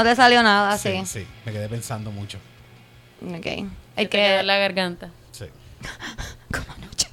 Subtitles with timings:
[0.00, 1.02] No te salió nada, sí.
[1.04, 2.38] Sí, sí, me quedé pensando mucho.
[3.22, 3.42] Ok.
[3.42, 4.38] Te quedó que...
[4.38, 5.10] en la garganta.
[5.30, 5.44] Sí.
[6.50, 7.08] Como anoche.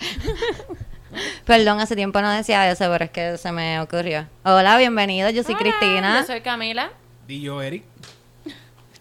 [1.45, 4.25] Perdón, hace tiempo no decía eso, pero es que se me ocurrió.
[4.45, 6.21] Hola, bienvenidos, yo soy Hola, Cristina.
[6.21, 6.91] Yo soy Camila.
[7.27, 7.83] Y yo, Eric.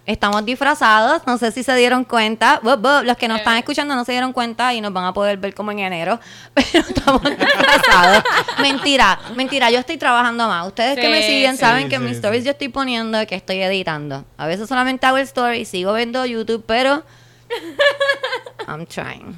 [0.06, 2.60] Estamos disfrazados, no sé si se dieron cuenta.
[2.62, 5.12] Bup, bup, Los que nos están escuchando no se dieron cuenta y nos van a
[5.12, 6.20] poder ver como en enero,
[6.54, 8.22] pero estamos disfrazados.
[8.62, 10.64] mentira, mentira, yo estoy trabajando más.
[10.68, 11.58] Ustedes que me siguen sí.
[11.60, 12.16] saben Sí, que en sí, mis sí.
[12.18, 14.24] stories yo estoy poniendo que estoy editando.
[14.38, 17.02] A veces solamente hago el story, sigo viendo YouTube, pero
[18.68, 19.36] I'm trying.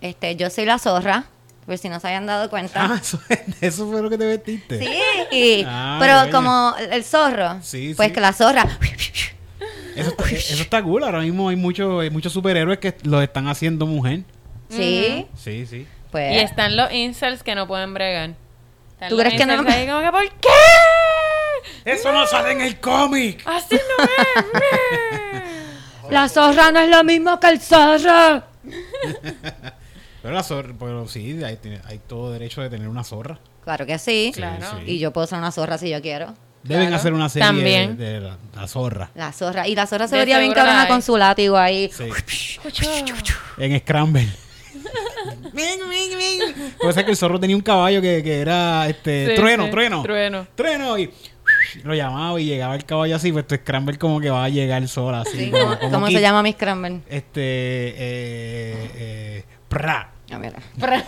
[0.00, 1.24] Este, yo soy la zorra,
[1.66, 2.82] por si no se habían dado cuenta.
[2.92, 3.20] Ah, eso,
[3.60, 4.78] eso fue lo que te vestiste.
[4.78, 4.88] Sí,
[5.36, 6.32] y- Ah, pero bueno.
[6.32, 8.14] como el zorro, Sí, pues sí.
[8.14, 8.66] que la zorra
[9.96, 11.04] Eso está, eso está cool.
[11.04, 14.20] Ahora mismo hay muchos hay muchos superhéroes que los están haciendo mujer.
[14.68, 15.86] Sí, Sí, sí.
[16.10, 18.34] pues Y están los incels que no pueden bregar.
[18.92, 20.48] Están ¿Tú los crees que no ahí como que, ¿por qué?
[21.92, 23.42] Eso no sale en el cómic.
[23.46, 24.44] Así no es.
[26.10, 28.42] la zorra no es lo mismo que el zorro.
[30.22, 33.38] Pero la zorra, pero sí, hay, hay todo derecho de tener una zorra.
[33.62, 34.32] Claro que sí.
[34.34, 34.66] Sí, Claro.
[34.84, 34.94] sí.
[34.94, 36.34] Y yo puedo ser una zorra si yo quiero.
[36.66, 36.96] Deben Claro.
[36.96, 37.96] hacer una serie También.
[37.96, 39.66] de, de la, la zorra La zorra.
[39.68, 40.88] Y la zorra se De vería bien cabrona hay.
[40.88, 41.90] con su látigo ahí.
[41.92, 42.08] Sí.
[43.58, 44.28] En Scramble.
[46.80, 49.70] Puede ser que el zorro tenía un caballo que, que era este Sí, trueno, sí.
[49.70, 50.02] trueno.
[50.02, 50.46] Trueno.
[50.54, 51.10] Trueno y
[51.84, 54.86] lo llamaba y llegaba el caballo así, pues tu Scramble como que va a llegar
[54.88, 55.36] sola así.
[55.38, 56.92] Sí, como- ¿Cómo, como cómo se llama Miss Cranber?
[57.08, 60.10] Este eh, eh, pra.
[60.30, 60.56] Ah, mira.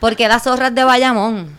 [0.00, 1.56] Porque la zorra es de Bayamón.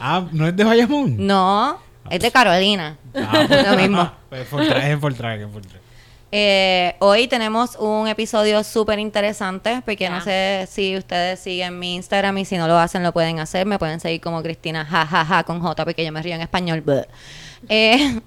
[0.00, 1.14] Ah, ¿no es de Bayamón?
[1.26, 2.96] No, es de Carolina.
[3.14, 4.10] Ah, pues, Lo mismo.
[4.30, 5.48] Pues por track, es por track, es.
[6.32, 12.38] Eh, hoy tenemos un episodio súper interesante porque no sé si ustedes siguen mi Instagram
[12.38, 13.66] y si no lo hacen lo pueden hacer.
[13.66, 16.82] Me pueden seguir como Cristina jajaja con J porque yo me río en español.
[17.68, 18.20] Eh,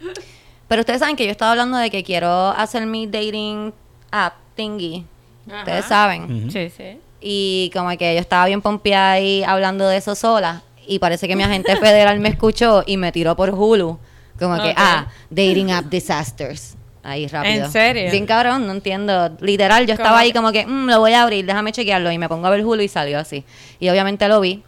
[0.68, 3.72] pero ustedes saben que yo estaba hablando de que quiero hacer mi dating
[4.12, 5.04] app thingy.
[5.46, 6.50] Ustedes saben.
[6.52, 7.00] Sí, sí.
[7.20, 10.62] Y como que yo estaba bien pompeada ahí hablando de eso sola.
[10.88, 13.98] Y parece que mi agente federal me escuchó y me tiró por Hulu.
[14.38, 16.76] Como que, ah, Dating App Disasters.
[17.02, 17.66] Ahí rápido.
[17.66, 18.10] ¿En serio?
[18.10, 19.36] Bien cabrón, no entiendo.
[19.40, 22.10] Literal, yo estaba ¿Cómo ahí como que, "Mm, lo voy a abrir, déjame chequearlo.
[22.10, 23.44] Y me pongo a ver Hulu y salió así.
[23.80, 24.62] Y obviamente lo vi.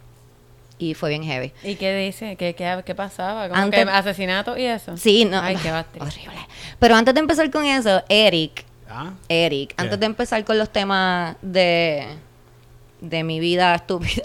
[0.79, 1.51] Y fue bien heavy.
[1.63, 2.35] ¿Y qué dice?
[2.37, 3.47] ¿Qué, qué, qué pasaba?
[3.49, 4.97] ¿Como Antes- que asesinato y eso?
[4.97, 5.39] Sí, no.
[5.41, 6.01] Ay, qué bastante.
[6.01, 6.39] Horrible.
[6.79, 9.75] Pero antes de empezar con eso, Eric, Ah, Eric, ¿Qué?
[9.77, 12.07] antes de empezar con los temas de,
[13.01, 14.23] de mi vida estúpida,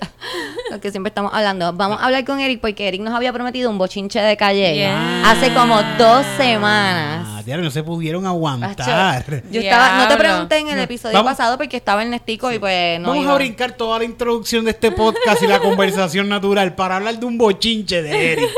[0.70, 3.70] lo que siempre estamos hablando, vamos a hablar con Eric porque Eric nos había prometido
[3.70, 5.31] un bochinche de calle Yeah.
[5.31, 7.44] hace como dos Ah, semanas.
[7.47, 9.25] diablo, no se pudieron aguantar.
[9.50, 12.59] Yo estaba, no te pregunté en el episodio Vamos- pasado porque estaba en Nestico y
[12.59, 13.32] pues no Vamos iba.
[13.32, 17.26] a brincar toda la introducción de este podcast y la conversación natural para hablar de
[17.26, 18.48] un bochinche de Eric.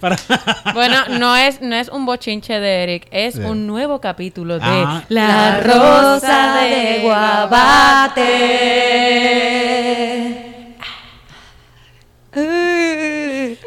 [0.00, 0.16] Para-
[0.74, 3.40] Bueno, no es, no es un bochinche de Eric, es Sí.
[3.40, 5.02] un nuevo capítulo de Ah.
[5.08, 8.26] La rosa de guabate.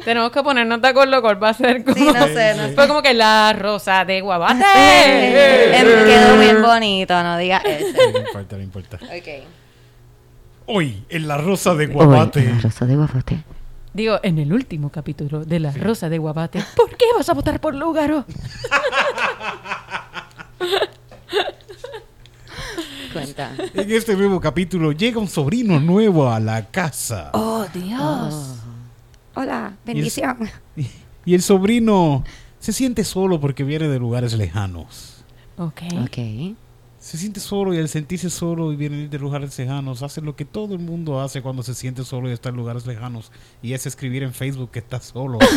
[0.05, 1.95] Tenemos que ponernos de acuerdo cuál va a ser como...
[1.95, 2.73] Sí, no sé, no sé.
[2.73, 4.63] Fue como que la rosa de guabate.
[4.65, 7.97] Eh, quedó bien bonito, no digas eso.
[8.13, 8.97] no importa, no importa.
[9.03, 9.27] Ok.
[10.67, 12.53] Hoy, en la rosa de Guabate.
[12.61, 13.39] rosa de guabate.
[13.93, 17.59] Digo, en el último capítulo de la rosa de guabate, ¿por qué vas a votar
[17.59, 18.25] por Lúgaro?
[23.13, 23.55] Cuenta.
[23.73, 27.31] En este nuevo capítulo llega un sobrino nuevo a la casa.
[27.33, 28.57] Oh, Dios.
[29.33, 30.47] Hola, bendición.
[31.25, 32.23] Y el sobrino
[32.59, 35.23] se siente solo porque viene de lugares lejanos.
[35.57, 35.81] Ok.
[36.03, 36.17] Ok.
[36.99, 40.43] Se siente solo y al sentirse solo y viene de lugares lejanos, hace lo que
[40.43, 43.31] todo el mundo hace cuando se siente solo y está en lugares lejanos.
[43.61, 45.39] Y es escribir en Facebook que está solo.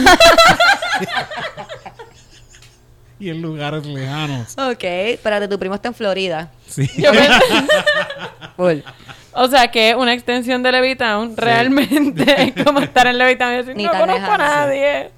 [3.19, 4.57] y en lugares lejanos.
[4.57, 6.53] Ok, espérate, tu primo está en Florida.
[6.69, 6.89] Sí.
[6.97, 7.67] Yo pensé-
[8.57, 8.79] Full.
[9.33, 12.53] o sea, que es una extensión de Levitown, realmente.
[12.55, 15.11] Es como estar en Levitown y decir, Ni no conozco a nadie.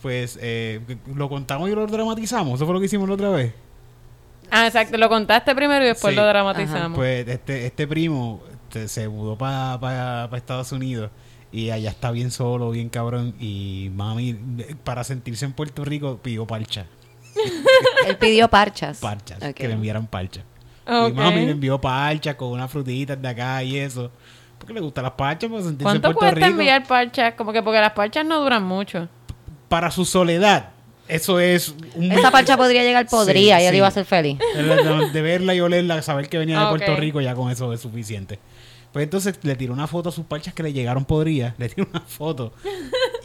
[0.00, 0.80] Pues eh,
[1.14, 2.54] lo contamos y lo dramatizamos.
[2.54, 3.52] Eso fue lo que hicimos la otra vez.
[4.50, 4.96] Ah, exacto.
[4.98, 6.20] Lo contaste primero y después Sí.
[6.20, 6.96] lo dramatizamos.
[6.96, 11.10] Pues este, este primo este, se mudó para Estados Unidos
[11.52, 13.34] y allá está bien solo, bien cabrón.
[13.40, 14.34] Y mami,
[14.84, 16.86] para sentirse en Puerto Rico, pidió parcha.
[18.06, 18.98] Él pidió parchas.
[18.98, 20.42] Parchas, que le enviaran parcha.
[20.86, 21.10] Ok.
[21.10, 24.10] Y mami le envió parcha con unas frutitas de acá y eso.
[24.58, 26.60] Porque le gustan las parchas para sentirse en ¿Cuánto Puerto cuesta Rico.
[26.60, 27.34] enviar parchas?
[27.34, 29.08] Como que porque las parchas no duran mucho.
[29.68, 30.70] Para su soledad,
[31.08, 32.10] eso es un...
[32.12, 33.76] Esa parcha podría llegar, podría, Sí, y él sí.
[33.78, 34.38] iba a ser feliz.
[35.12, 36.96] De, verla y olerla, saber que venía de Puerto.
[36.96, 38.38] Rico, ya con eso es suficiente.
[38.92, 41.54] Pues entonces le tiró una foto a sus parchas que le llegaron podridas.
[41.58, 42.52] Le tiró una foto.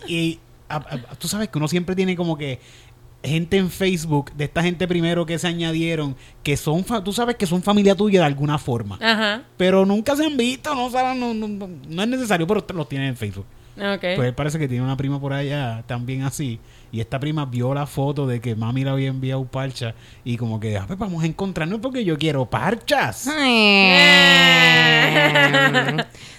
[0.07, 2.59] Y a- a- tú sabes que uno siempre tiene como que
[3.23, 7.35] gente en Facebook, de esta gente primero que se añadieron, que son, fa- tú sabes
[7.35, 8.97] que son familia tuya de alguna forma.
[9.01, 9.43] Ajá.
[9.57, 12.89] Pero nunca se han visto, no saben, no, no, no- no es necesario, pero los
[12.89, 13.45] tienen en Facebook.
[13.77, 13.99] Ok.
[14.01, 16.59] Pues él parece que tiene una prima por allá también así.
[16.91, 19.93] Y esta prima vio la foto de que mami le había enviado parcha.
[20.23, 23.27] Y como que, ah, pues vamos a encontrarnos porque yo quiero parchas.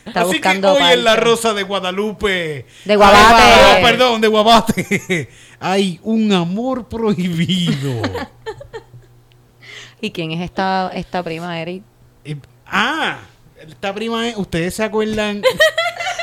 [0.06, 1.16] Está así que hoy en la.
[1.16, 2.66] Rosa de Guadalupe.
[2.84, 3.18] De Guabate.
[3.20, 5.28] Ah, no, perdón, de Guabate.
[5.60, 8.02] Hay un amor prohibido.
[10.00, 11.82] ¿Y quién es esta, esta prima, Eric?
[12.24, 12.36] Eh,
[12.66, 13.18] ah,
[13.60, 15.42] esta prima es, ustedes se acuerdan.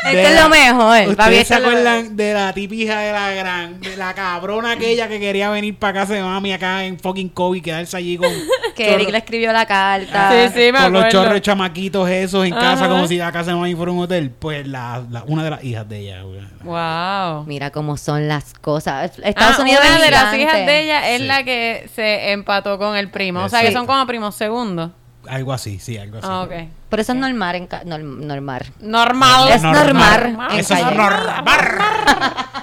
[0.05, 1.07] Esto es lo mejor.
[1.09, 5.49] Ustedes se acuerdan de la tipija de la gran, de la cabrona aquella que quería
[5.49, 8.29] venir para casa de mami acá en fucking COVID, quedarse allí con.
[8.77, 10.29] Que Eric le escribió la carta.
[10.31, 12.89] Sí, sí, me con los chorros chamaquitos esos en casa Ajá.
[12.89, 14.29] como si la casa de mami fuera un hotel.
[14.29, 16.21] Pues la, la- una de las hijas de ella.
[16.21, 16.41] güey.
[16.63, 17.45] Wow.
[17.47, 19.13] Mira cómo son las cosas.
[19.23, 20.41] Estados Ah, Unidos una es de las gigante.
[20.43, 21.27] hijas de ella es Sí.
[21.27, 23.43] la que se empató con el primo.
[23.43, 24.91] O sea, que son como primos segundos.
[25.29, 26.27] Algo así, sí, algo así.
[26.29, 26.51] Ah, ok.
[26.89, 28.65] Pero eso es normal en ca- norm- normal.
[28.79, 29.49] Normal.
[29.51, 31.43] Es normal en Eso es normal.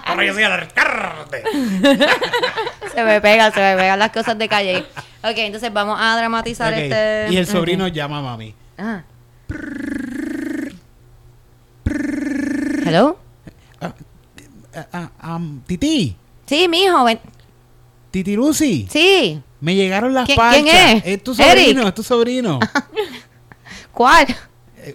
[0.07, 1.43] Ahora yo soy alcalde.
[2.95, 4.79] Se me pegan, se me pegan las cosas de calle.
[5.23, 7.27] Ok, entonces vamos a dramatizar este.
[7.33, 8.55] Y el sobrino llama a mami.
[8.79, 9.03] Ah.
[12.87, 13.19] Hello.
[13.81, 13.93] Ah,
[14.93, 16.17] ah, ah, titi,
[16.47, 17.19] Sí, mijo, ven.
[18.11, 18.87] Titi Lucy.
[18.91, 19.41] Sí.
[19.65, 20.63] Me llegaron las ¿Quién- parchas.
[20.63, 21.03] quién es?
[21.07, 21.89] Es tu sobrino, Eric.
[21.89, 22.61] es tu sobrino.
[23.93, 24.27] ¿Cuál?
[24.77, 24.95] Eh,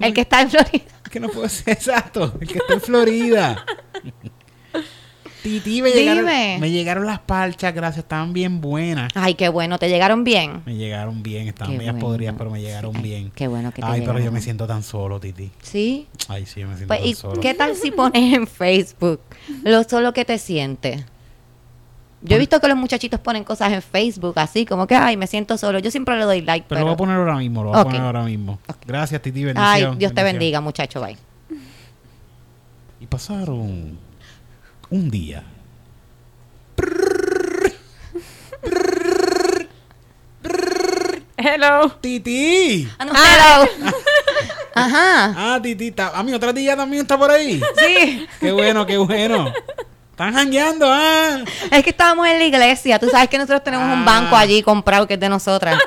[0.00, 0.84] El que está en Florida.
[1.08, 2.34] que no puedo ser exacto.
[2.40, 3.64] El que está en Florida.
[5.42, 6.58] Titi, me llegaron, Dime.
[6.60, 9.12] me llegaron las parchas, gracias, estaban bien buenas.
[9.14, 10.62] Ay, qué bueno, te llegaron bien.
[10.66, 12.06] Me llegaron bien, estaban Qué medias bueno.
[12.08, 13.30] podridas, pero me llegaron Ay, bien.
[13.30, 15.52] qué bueno que te Ay, pero yo me siento tan solo, Titi.
[15.62, 16.08] Sí.
[16.26, 17.40] Ay, sí, me siento Pues, tan ¿y solo.
[17.40, 19.20] qué tal si pones en Facebook
[19.62, 21.04] lo solo que te sientes?
[22.20, 25.26] Yo he visto que los muchachitos ponen cosas en Facebook así, como que, ay, me
[25.28, 25.78] siento solo.
[25.78, 26.86] Yo siempre le doy like, Pero lo pero...
[26.86, 28.58] voy a poner ahora mismo, lo voy a poner ahora mismo.
[28.86, 29.98] Gracias, Titi, Ay, bendición.
[29.98, 31.16] Dios te bendiga, muchacho, bye.
[33.00, 33.98] Y pasaron
[34.90, 35.44] un día.
[41.36, 41.88] Hello.
[42.00, 42.88] Titi.
[42.98, 43.92] Ah, no, hello.
[44.74, 45.54] Ajá.
[45.54, 47.60] Ah, Titi, está, a mi otra tía también está por ahí.
[47.76, 48.26] Sí.
[48.40, 49.52] Qué bueno, qué bueno.
[50.18, 51.44] Están jangueando, ah.
[51.70, 52.98] Es que estábamos en la iglesia.
[52.98, 54.04] Tú sabes que nosotros tenemos un Ah.
[54.04, 55.78] banco allí comprado que es de nosotras.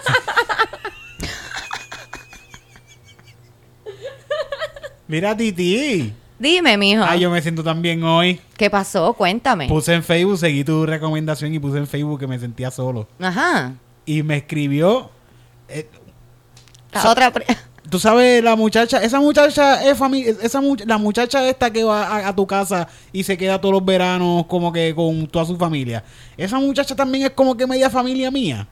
[5.08, 6.14] Mira, Titi.
[6.40, 7.04] Dime, mijo.
[7.04, 8.40] Ah, yo me siento tan bien hoy.
[8.58, 9.14] ¿Qué pasó?
[9.14, 9.68] Cuéntame.
[9.68, 13.08] Puse en Facebook, seguí tu recomendación y puse en Facebook que me sentía solo.
[13.20, 13.74] Ajá.
[14.06, 15.12] Y me escribió.
[15.68, 15.90] eh,
[16.94, 17.32] La otra...
[17.92, 22.08] Tú sabes, la muchacha, esa muchacha es familia, esa much- la muchacha esta que va
[22.08, 25.58] a, a tu casa y se queda todos los veranos como que con toda su
[25.58, 26.02] familia.
[26.38, 28.66] Esa muchacha también es como que media familia mía.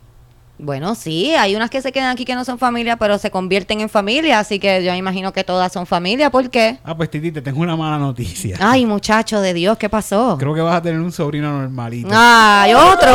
[0.57, 3.81] Bueno, sí, hay unas que se quedan aquí que no son familia, pero se convierten
[3.81, 6.30] en familia, así que yo me imagino que todas son familia.
[6.31, 6.80] ¿Por qué?
[6.83, 8.57] Ah, pues Titi, te tengo una mala noticia.
[8.62, 10.38] Ay, muchacho de Dios, ¿qué pasó?
[10.40, 12.09] Creo que vas a tener un sobrino normalito.
[12.11, 13.09] Ay, otro.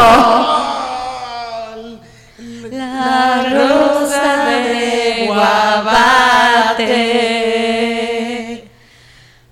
[2.71, 4.54] La rosa de
[7.35, 8.69] Guabate.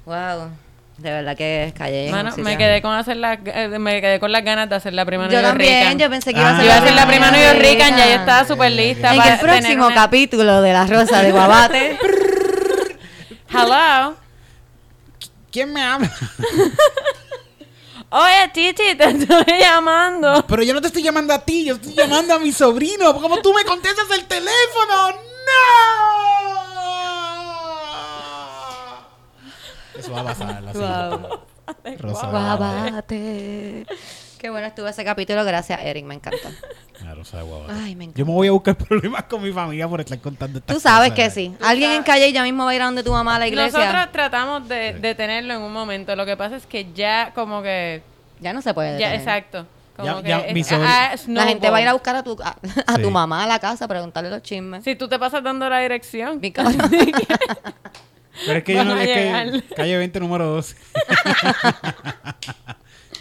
[0.05, 0.51] Wow,
[0.99, 2.07] de verdad que callé.
[2.07, 4.75] en Mano, un me quedé con hacer la, eh, me quedé con las ganas de
[4.77, 5.99] hacer la prima Yo New también, Rican.
[5.99, 6.57] yo pensé que iba a Ah.
[6.57, 9.19] ser Yo iba a hacer la prima New Rican, ya yo estaba súper lista En
[9.19, 11.99] para el próximo una- capítulo de La Rosa de Guabate.
[13.51, 14.17] Hello.
[15.51, 16.11] ¿Quién me habla?
[18.15, 20.45] Oye, Titi, te estoy llamando.
[20.47, 23.15] Pero yo no te estoy llamando a ti, yo estoy llamando a mi sobrino.
[23.21, 25.32] ¿Cómo tú me contestas el teléfono?
[29.95, 29.99] ¡No!
[29.99, 30.63] Eso va a pasar.
[30.63, 31.41] La Wow.
[32.31, 33.87] Guabate.
[34.39, 36.51] Qué bueno estuvo ese capítulo, gracias Eric, me encanta.
[37.05, 37.73] La Rosa de Guabate.
[37.73, 38.19] Ay, me encanta.
[38.19, 41.11] Yo me voy a buscar problemas con mi familia por estar contando estas Tú sabes
[41.11, 41.25] cosas.
[41.27, 41.55] que sí.
[41.63, 43.79] Alguien en calle ya mismo va a ir a donde tu mamá a la iglesia.
[43.79, 46.17] Nosotros tratamos de, de tenerlo en un momento.
[46.17, 48.03] Lo que pasa es que ya como que...
[48.41, 48.99] Ya no se puede.
[48.99, 49.21] Ya, detener.
[49.21, 49.67] exacto.
[49.97, 52.17] Como Ya- que ya es- mi sobri- ah, La gente va a ir a buscar
[52.17, 52.57] a tu, a,
[52.87, 53.03] a Sí.
[53.03, 54.83] tu mamá a la casa a preguntarle los chismes.
[54.85, 56.41] Si tú te pasas dando la dirección.
[58.47, 60.75] Pero es que yo no es que calle 20 número 12.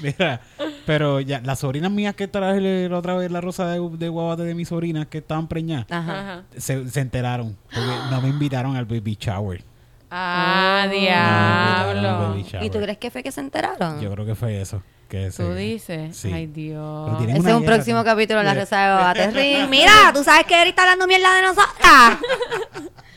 [0.02, 0.42] Mira,
[0.88, 2.60] pero ya las sobrinas mías que traje
[2.90, 6.42] la otra vez la rosa de, de guabate de mis sobrinas que estaban preñadas Ajá.
[6.58, 9.64] Se, se enteraron porque no me invitaron al baby shower.
[10.10, 12.30] Ah, No, diablo.
[12.30, 12.66] baby shower.
[12.66, 14.02] ¿Y tú crees que fue que se enteraron?
[14.02, 14.82] Yo creo que fue eso.
[15.12, 16.16] Que Tú dices.
[16.16, 16.32] Sí.
[16.32, 17.22] Ay, Dios.
[17.22, 18.54] Ese es un próximo capítulo de la.
[18.54, 19.32] Rosa de Guabate.
[19.32, 22.18] Rin, Mira, tú sabes que Eric está hablando mierda de nosotras.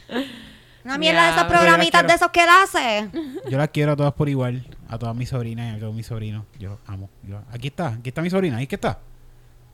[0.85, 3.11] Una mierda de esos programitas de esos que él hace.
[3.49, 4.67] Yo las quiero a todas por igual.
[4.89, 6.45] a todas mis sobrinas y a todos mis sobrinos.
[6.59, 7.09] Yo amo.
[7.23, 8.99] Yo, aquí está, aquí está mi sobrina, ahí que está.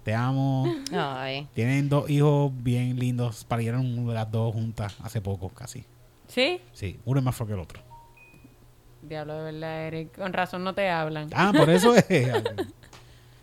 [0.04, 0.70] Te amo.
[0.92, 1.48] Ay.
[1.54, 3.46] Tienen dos hijos bien lindos.
[3.46, 5.86] Parieron las dos juntas hace poco, casi.
[6.28, 6.60] ¿Sí?
[6.74, 7.89] Sí, uno es más feo que el otro.
[9.02, 10.16] Diablo, de verdad, Eric.
[10.16, 11.28] Con razón no te hablan.
[11.34, 12.28] Ah, por eso es.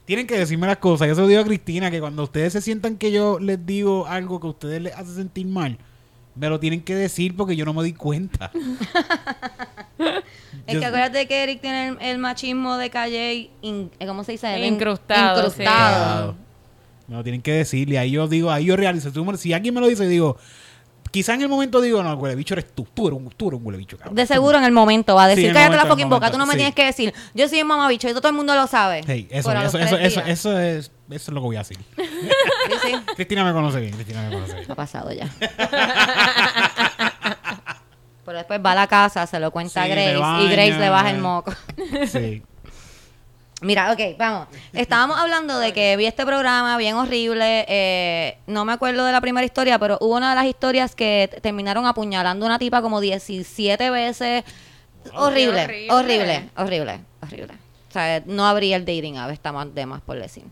[0.06, 1.08] Tienen que decirme las cosas.
[1.08, 4.08] Yo se lo digo a Cristina que cuando ustedes se sientan que yo les digo
[4.08, 5.78] algo que a ustedes les hace sentir mal,
[6.36, 8.52] me lo tienen que decir porque yo no me di cuenta.
[10.66, 14.24] Es Yo- que acuérdate que Eric tiene el, el machismo de calle, in- eh, ¿cómo
[14.26, 14.60] se dice?
[14.66, 16.36] Incrustado, Incrustado.
[17.08, 17.90] Me lo tienen que decir.
[17.90, 19.12] Y ahí yo digo, ahí yo realizo.
[19.38, 20.38] Si alguien me lo dice, digo,
[21.12, 22.88] quizá en el momento digo, no, el huele bicho eres tú.
[22.94, 24.16] Tú eres un, tú eres un huele bicho, cabrón.
[24.16, 26.00] De seguro en el momento va a decir, Sí, en el cállate la momento, en
[26.00, 28.14] el fucking boca, tú no me momento, tienes que decir, yo soy un mamabicho y
[28.14, 29.04] todo el mundo lo sabe.
[29.08, 30.40] Hey, eso, Pero a los eso, eso, tres eso, días.
[30.40, 31.78] eso es, eso es lo que voy a decir.
[31.98, 33.94] Sí, sí, Cristina me conoce bien.
[33.94, 34.72] Cristina me conoce bien.
[34.72, 35.30] ha pasado ya.
[38.26, 40.52] Pero después va a la casa, se lo cuenta Sí, a le Grace y baña.
[40.52, 41.54] Grace le baja el moco.
[42.08, 42.44] Sí.
[43.62, 44.48] Mira, ok, vamos.
[44.74, 47.66] Estábamos hablando de que vi este programa bien horrible.
[47.68, 51.40] eh, no me acuerdo de la primera historia, pero hubo una de las historias que
[51.42, 54.44] terminaron apuñalando a una tipa como 17 veces.
[55.16, 55.92] horrible, horrible.
[55.92, 57.54] horrible, horrible, horrible.
[57.90, 60.44] O sea, no habría el dating app, está más de más por decir.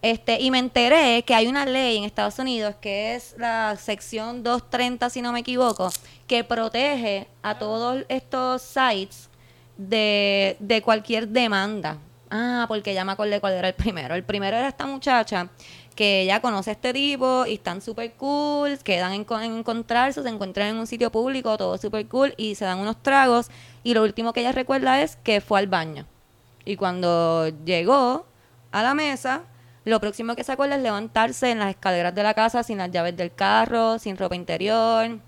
[0.00, 4.42] Este, y me enteré que hay una ley en Estados Unidos que es la sección
[4.42, 5.90] 230, si no me equivoco,
[6.26, 9.28] que protege a todos estos sites
[9.76, 11.98] de, de cualquier demanda.
[12.30, 14.14] Ah, porque ya me acordé cuál era el primero.
[14.14, 15.48] El primero era esta muchacha
[15.94, 20.28] que ella conoce a este tipo y están súper cool, quedan en, en encontrarse, se
[20.28, 23.50] encuentran en un sitio público, todo súper cool y se dan unos tragos
[23.82, 26.06] y lo último que ella recuerda es que fue al baño.
[26.64, 28.26] Y cuando llegó
[28.70, 29.42] a la mesa,
[29.84, 32.90] lo próximo que se acuerda es levantarse en las escaleras de la casa sin las
[32.90, 35.18] llaves del carro, sin ropa interior,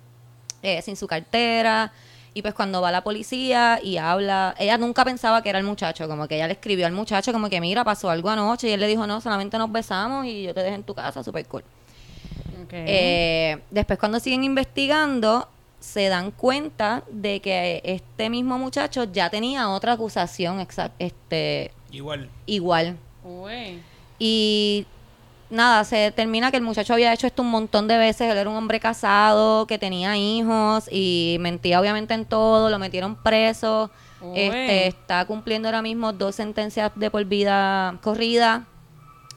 [0.63, 1.93] eh, sin su cartera.
[2.33, 6.07] Y pues cuando va la policía y habla, ella nunca pensaba que era el muchacho,
[6.09, 8.81] como que ella le escribió al muchacho como que mira, pasó algo anoche y él
[8.81, 11.65] le dijo, no, solamente nos besamos y yo te dejé en tu casa, súper cool.
[12.73, 15.49] Eh, después cuando siguen investigando,
[15.81, 22.29] se dan cuenta de que este mismo muchacho ya tenía otra acusación exact este, Igual.
[22.47, 22.97] igual.
[23.25, 23.83] Uy.
[24.19, 24.87] Y
[25.51, 28.31] nada, se determina que el muchacho había hecho esto un montón de veces.
[28.31, 32.71] Él era un hombre casado, que tenía hijos y mentía obviamente en todo.
[32.71, 33.91] Lo metieron preso.
[34.35, 38.67] Este, está cumpliendo ahora mismo dos sentencias de por vida corrida.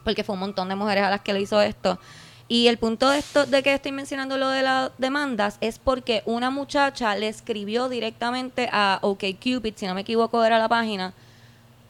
[0.03, 1.99] Porque fue un montón de mujeres a las que le hizo esto.
[2.47, 6.23] Y el punto de esto, de que estoy mencionando lo de las demandas, es porque
[6.25, 11.13] una muchacha le escribió directamente a OkCupid, si no me equivoco era la página,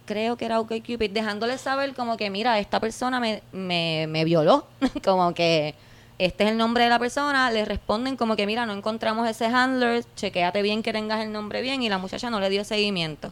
[0.06, 4.68] creo que era OkCupid, dejándole saber como que, mira, esta persona me, me, me violó,
[5.04, 5.76] como que
[6.20, 9.46] este es el nombre de la persona, le responden como que, mira, no encontramos ese
[9.46, 13.30] handler, chequéate bien que tengas el nombre bien, y la muchacha no le dio seguimiento.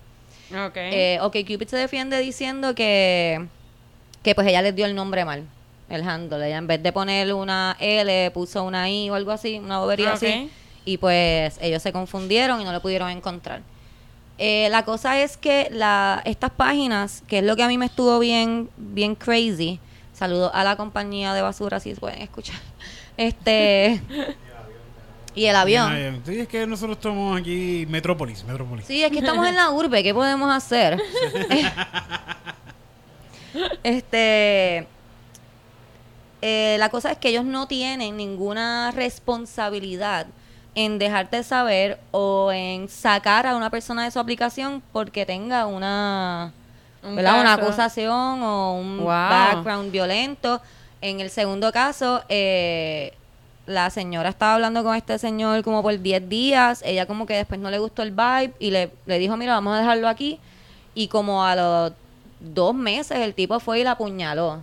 [0.51, 0.75] Ok.
[0.75, 3.45] Eh, OkCupid se defiende diciendo que,
[4.23, 5.43] que pues ella les dio el nombre mal,
[5.89, 9.59] el handle, ella en vez de poner una L puso una I o algo así,
[9.59, 10.13] una bobería Ok.
[10.15, 10.49] así,
[10.83, 13.61] y pues ellos se confundieron y no lo pudieron encontrar.
[14.43, 17.85] Eh, la cosa es que la, estas páginas, que es lo que a mí me
[17.85, 19.79] estuvo bien, bien crazy,
[20.13, 22.59] saludo a la compañía de basura si pueden escuchar,
[23.17, 24.01] este
[25.35, 26.23] y el avión.
[26.25, 28.87] Sí, es que nosotros estamos aquí, Metrópolis, Metrópolis.
[28.87, 30.93] Sí, es que estamos en la urbe, ¿qué podemos hacer?
[33.83, 34.87] este,
[36.41, 40.25] eh, la cosa es que ellos no tienen ninguna responsabilidad
[40.75, 46.53] en dejarte saber o en sacar a una persona de su aplicación porque tenga una,
[47.03, 49.07] una acusación o un Wow.
[49.07, 50.61] background violento.
[51.01, 53.13] En el segundo caso, eh,
[53.65, 56.81] la señora estaba hablando con este señor como por 10 días.
[56.85, 59.75] Ella como que después no le gustó el vibe y le, le dijo, mira, vamos
[59.75, 60.39] a dejarlo aquí.
[60.95, 61.93] Y como a los
[62.39, 64.61] dos meses el tipo fue y la apuñaló.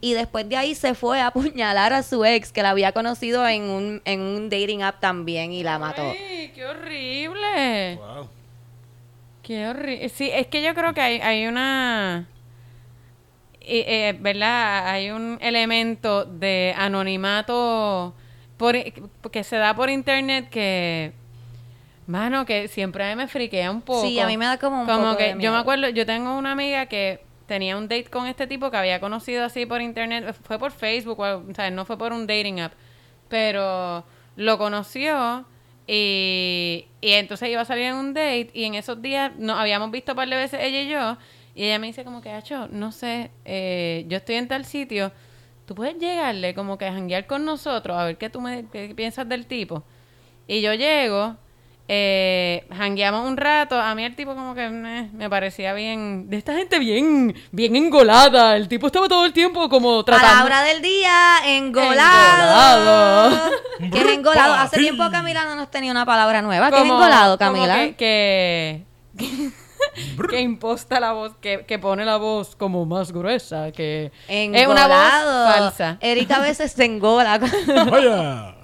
[0.00, 3.46] Y después de ahí se fue a apuñalar a su ex, que la había conocido
[3.48, 6.02] en un, en un dating app también y la mató.
[6.02, 7.96] Ay, qué horrible.
[7.96, 8.28] Wow.
[9.42, 10.08] Qué horrible.
[10.08, 12.26] Sí, es que yo creo que hay, hay una...
[13.60, 14.88] eh, eh, ¿Verdad?
[14.88, 18.14] Hay un elemento de anonimato
[18.56, 18.74] por,
[19.30, 21.12] que se da por internet que...
[22.06, 24.02] Mano, que siempre a mí me friquea un poco.
[24.02, 26.06] Sí, a mí me da como un Como poco que de yo me acuerdo, yo
[26.06, 29.80] tengo una amiga que tenía un date con este tipo que había conocido así por
[29.80, 32.72] internet, fue por Facebook, o, sea, no fue por un dating app,
[33.28, 34.04] pero
[34.36, 35.46] lo conoció
[35.86, 40.12] y, y entonces iba a salir un date y en esos días nos habíamos visto
[40.12, 41.16] un par de veces ella y yo
[41.56, 45.10] y ella me dice como que, Hacho, no sé, eh, yo estoy en tal sitio,
[45.64, 48.94] tú puedes llegarle como que a janguear con nosotros a ver qué tú me qué
[48.94, 49.82] piensas del tipo.
[50.46, 51.36] Y yo llego
[51.88, 53.80] Eh, jangueamos un rato.
[53.80, 56.28] A mí el tipo como que me parecía bien...
[56.28, 58.56] De esta gente bien, bien engolada.
[58.56, 60.28] El tipo estaba todo el tiempo como tratando...
[60.32, 63.28] Palabra del día, engolado.
[63.30, 63.50] Engolado.
[63.92, 64.54] ¿Qué es engolado?
[64.54, 66.70] Hace tiempo Camila no nos tenía una palabra nueva.
[66.70, 67.74] ¿Qué es Como- engolado, como Camila?
[67.96, 68.84] que,
[69.16, 69.50] que,
[70.28, 74.86] que imposta la voz, que, que pone la voz como más gruesa, que es una
[74.88, 75.98] voz falsa.
[76.00, 77.38] Erika a veces se engola.
[77.90, 78.54] Vaya,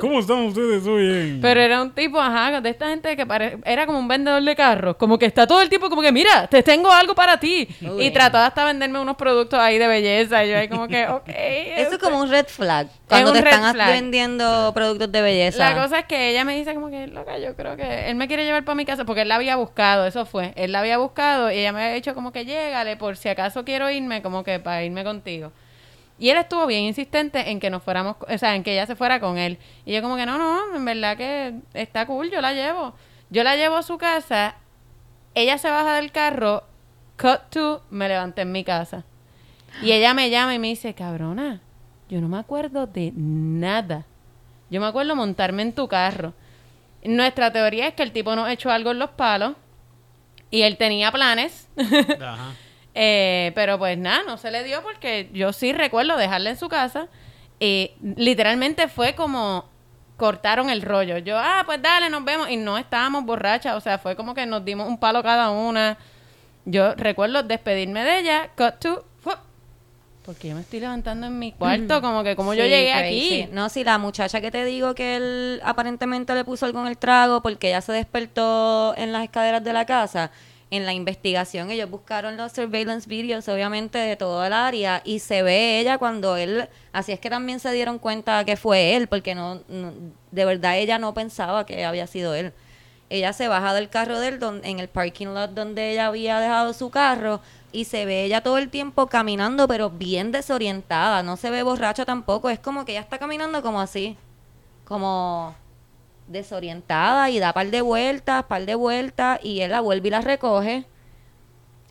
[0.00, 1.02] ¿cómo están ustedes hoy?
[1.04, 4.42] en- Pero era un tipo, ajá, de esta gente que pare- era como un vendedor
[4.42, 7.38] de carros, como que está todo el tiempo como que, mira, te tengo algo para
[7.40, 7.68] ti.
[7.80, 8.12] Muy y bien.
[8.12, 10.44] trató hasta venderme unos productos ahí de belleza.
[10.44, 11.28] Y yo ahí como que, ok.
[11.28, 12.88] Eso es como un red flag.
[13.08, 13.88] Cuando un te red están flag.
[13.92, 15.70] vendiendo productos de belleza.
[15.74, 18.28] La cosa es que ella me dice como que, loca, yo creo que él me
[18.28, 20.52] quiere llevar para mi casa porque él la había buscado, eso fue.
[20.56, 23.64] Él la había buscado y ella me había dicho como que llégale por si acaso
[23.64, 25.52] quiero irme, como que para irme contigo.
[26.20, 28.94] Y él estuvo bien insistente en que nos fuéramos, o sea, en que ella se
[28.94, 29.58] fuera con él.
[29.86, 32.92] Y yo como que no, no, en verdad que está cool, yo la llevo.
[33.30, 34.56] Yo la llevo a su casa,
[35.34, 36.64] ella se baja del carro,
[37.18, 39.04] cut to, me levanté en mi casa.
[39.82, 41.62] Y ella me llama y me dice, cabrona,
[42.10, 44.04] yo no me acuerdo de nada.
[44.68, 46.34] Yo me acuerdo montarme en tu carro.
[47.02, 49.54] Nuestra teoría es que el tipo nos echó algo en los palos
[50.50, 51.66] y él tenía planes.
[52.20, 52.52] Ajá.
[52.94, 56.68] Eh, pero pues nada, no se le dio porque yo sí recuerdo dejarla en su
[56.68, 57.08] casa
[57.60, 59.66] y literalmente fue como
[60.16, 61.18] cortaron el rollo.
[61.18, 62.50] Yo, ah, pues dale, nos vemos.
[62.50, 65.96] Y no estábamos borrachas, o sea, fue como que nos dimos un palo cada una.
[66.64, 69.04] Yo recuerdo despedirme de ella, cut to,
[70.30, 73.42] porque yo me estoy levantando en mi cuarto, como que como yo llegué crazy.
[73.42, 73.52] aquí.
[73.52, 76.98] No, si la muchacha que te digo que él aparentemente le puso algo en el
[76.98, 80.30] trago porque ella se despertó en las escaleras de la casa.
[80.70, 85.42] En la investigación ellos buscaron los surveillance videos, obviamente, de todo el área y se
[85.42, 89.34] ve ella cuando él, así es que también se dieron cuenta que fue él, porque
[89.34, 89.92] no, no-
[90.30, 92.52] de verdad ella no pensaba que había sido él.
[93.08, 96.38] Ella se baja del carro de él don- en el parking lot donde ella había
[96.38, 97.40] dejado su carro
[97.72, 102.04] y se ve ella todo el tiempo caminando pero bien desorientada, no se ve borracha
[102.04, 104.16] tampoco, es como que ella está caminando como así,
[104.84, 105.54] como
[106.30, 110.20] desorientada y da par de vueltas, par de vueltas y él la vuelve y la
[110.20, 110.84] recoge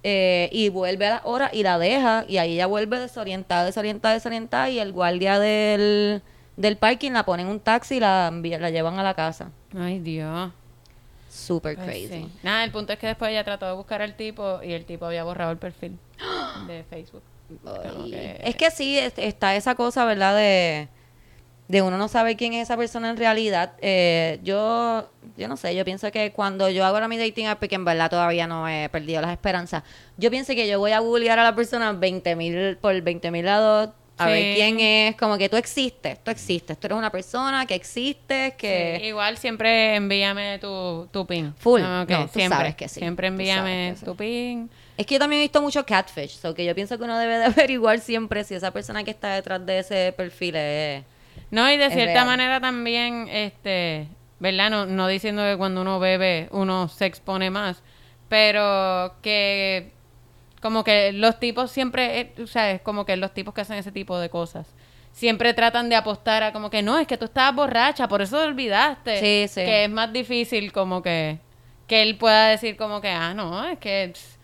[0.03, 4.13] eh, y vuelve a la hora y la deja y ahí ella vuelve desorientada, desorientada,
[4.13, 6.21] desorientada y el guardia del,
[6.55, 9.51] del parking la pone en un taxi y la, la llevan a la casa.
[9.77, 10.51] Ay, Dios.
[11.29, 12.07] Super Pues crazy.
[12.07, 12.31] sí.
[12.41, 15.05] Nada, el punto es que después ella trató de buscar al tipo y el tipo
[15.05, 15.99] había borrado el perfil
[16.67, 17.21] de Facebook.
[18.09, 20.35] Que- Es que sí, es- está esa cosa, ¿verdad?
[20.35, 20.87] De,
[21.69, 23.73] de uno no sabe quién es esa persona en realidad.
[23.79, 27.63] Eh, yo, yo no sé, yo pienso que cuando yo hago ahora mi dating app,
[27.63, 29.83] que en verdad todavía no he perdido las esperanzas,
[30.17, 33.45] yo pienso que yo voy a googlear a la persona 20 mil por 20 mil
[33.45, 34.31] lados a Sí.
[34.33, 38.53] ver quién es, como que tú existes, tú existes, tú eres una persona que existes,
[38.55, 38.97] que...
[38.99, 41.53] Sí, igual siempre envíame tu, tu pin.
[41.57, 41.81] Full.
[41.81, 42.99] Ah, ok, No, tú siempre, sabes que sí.
[42.99, 44.03] Siempre envíame sí.
[44.03, 44.69] tu pin.
[44.97, 47.37] Es que yo también he visto mucho catfish, so que yo pienso que uno debe
[47.37, 51.03] de averiguar siempre si esa persona que está detrás de ese perfil es...
[51.51, 52.25] No, y de cierta real.
[52.25, 54.07] manera también, este,
[54.39, 54.69] ¿verdad?
[54.69, 57.81] No, no diciendo que cuando uno bebe uno se expone más,
[58.27, 59.91] pero que
[60.61, 63.77] como que los tipos siempre, eh, o sea, es como que los tipos que hacen
[63.77, 64.67] ese tipo de cosas
[65.11, 68.37] siempre tratan de apostar a como que no, es que tú estabas borracha, por eso
[68.39, 69.19] te olvidaste.
[69.19, 69.65] Sí, sí.
[69.65, 71.39] Que es más difícil como que
[71.89, 74.37] que él pueda decir como que, ah, no, es que pss,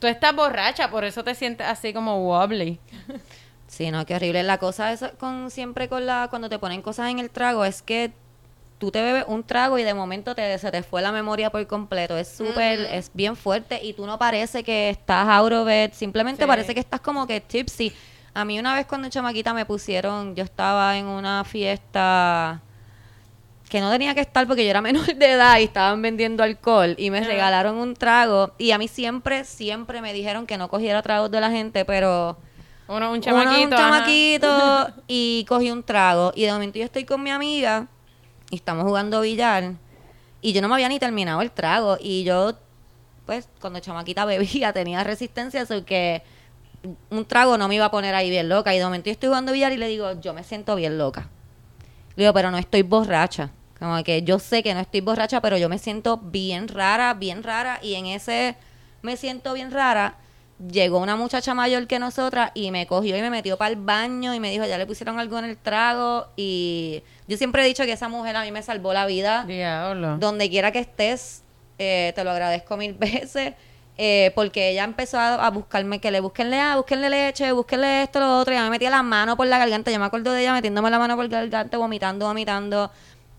[0.00, 2.78] tú estás borracha, por eso te sientes así como wobbly.
[3.68, 4.42] Sí, no, qué horrible.
[4.42, 7.82] La cosa es con siempre con la cuando te ponen cosas en el trago es
[7.82, 8.10] que
[8.78, 11.66] tú te bebes un trago y de momento te, se te fue la memoria por
[11.66, 12.16] completo.
[12.16, 15.92] Es súper, es bien fuerte y tú no parece que estás out of it.
[15.92, 16.48] Simplemente Sí.
[16.48, 17.92] parece que estás como que tipsy.
[18.34, 22.60] A mí una vez cuando chamaquita me pusieron, yo estaba en una fiesta
[23.68, 26.94] que no tenía que estar porque yo era menor de edad y estaban vendiendo alcohol
[26.98, 31.02] y me regalaron un trago y a mí siempre, siempre me dijeron que no cogiera
[31.02, 32.38] tragos de la gente, pero
[32.88, 33.66] Uno, un uno, chamaquito.
[33.66, 33.76] un ajá.
[33.76, 36.32] chamaquito y cogí un trago.
[36.34, 37.86] Y de momento yo estoy con mi amiga
[38.50, 39.74] y estamos jugando billar.
[40.40, 41.98] Y yo no me había ni terminado el trago.
[42.00, 42.54] Y yo,
[43.26, 46.22] pues, cuando chamaquita bebía, tenía resistencia, así que
[47.10, 48.74] un trago no me iba a poner ahí bien loca.
[48.74, 51.28] Y de momento yo estoy jugando billar y le digo, yo me siento bien loca.
[52.16, 53.50] Le digo, pero no estoy borracha.
[53.78, 57.42] Como que yo sé que no estoy borracha, pero yo me siento bien rara, bien
[57.42, 57.78] rara.
[57.82, 58.56] Y en ese
[59.02, 60.16] me siento bien rara,
[60.58, 64.34] llegó una muchacha mayor que nosotras y me cogió y me metió para el baño
[64.34, 66.28] y me dijo, ya le pusieron algo en el trago.
[66.36, 69.44] Y yo siempre he dicho que esa mujer a mí me salvó la vida.
[69.46, 70.16] Diablo.
[70.18, 71.42] Donde quiera que estés,
[71.78, 73.54] eh, te lo agradezco mil veces.
[74.00, 78.20] eh, porque ella empezó a, a buscarme que le busquenle ah, búsquenle leche, búsquenle esto,
[78.20, 78.54] lo otro.
[78.54, 79.90] Y a mí me metía la mano por la garganta.
[79.90, 82.90] Yo me acuerdo de ella metiéndome la mano por la garganta, vomitando, vomitando.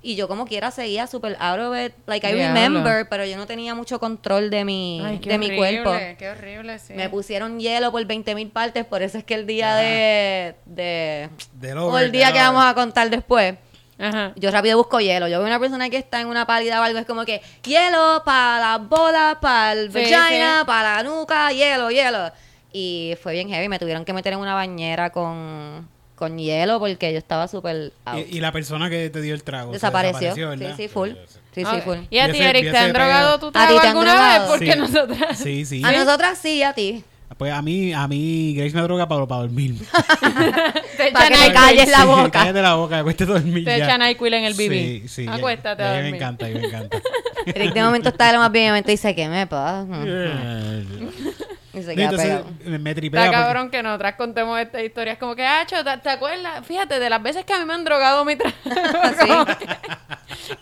[0.02, 1.92] Y yo como quiera seguía súper out of it.
[2.06, 2.54] Like, I Diablo.
[2.54, 5.92] remember, pero yo no tenía mucho control de mi, Ay, qué de mi cuerpo.
[6.18, 6.94] Qué horrible, sí.
[6.94, 10.56] Me pusieron hielo por 20 mil partes, por eso es que el día de...
[10.66, 12.54] de Del o el día del que over.
[12.54, 13.56] vamos a contar después.
[14.02, 14.32] Ajá.
[14.38, 15.28] Yo rápido busco hielo.
[15.28, 18.22] Yo veo una persona que está en una pálida o algo, es como que hielo
[18.24, 20.66] para las bolas, para el Sí, vagina, sí.
[20.66, 22.32] para la nuca, hielo, hielo.
[22.72, 23.68] Y fue bien heavy.
[23.68, 27.92] Me tuvieron que meter en una bañera con, con hielo porque yo estaba súper.
[28.30, 29.72] Y, y la persona que te dio el trago.
[29.72, 30.36] se Desapareció.
[30.36, 30.42] sí,
[30.78, 31.10] sí, full.
[31.56, 31.98] Sí, sí, full.
[32.12, 34.48] ¿Y a ti, Eric, te han drogado tu ¿A ti trago alguna vez?
[34.50, 34.78] Porque Sí.
[34.80, 35.38] nosotras...
[35.40, 35.82] Sí, sí.
[35.84, 37.04] A nosotras sí, a ti.
[37.38, 39.76] Pues a mí, a mí, Grace me droga para, para dormir.
[40.98, 41.54] Te Para que NyQuil.
[41.54, 42.30] calles la Sí, boca.
[42.32, 44.70] Cállate la boca, cueste dormir Te echan NyQuil en el BB.
[44.70, 45.26] Sí, sí.
[45.30, 46.16] Acuéstate ya a me dormir.
[46.16, 47.02] encanta, me encanta.
[47.46, 49.86] Eric de momento está de lo más bien y dice, ¿qué me pasa?
[51.80, 52.80] Y se queda Entonces pegado.
[52.80, 55.14] me, tripea Está porque- cabrón que nosotras contemos esta historia.
[55.14, 56.66] Es como que, Hacho, ¿te, te acuerdas?
[56.66, 58.36] Fíjate, de las veces que a mí me han drogado mi.
[59.28, 59.68] Como que,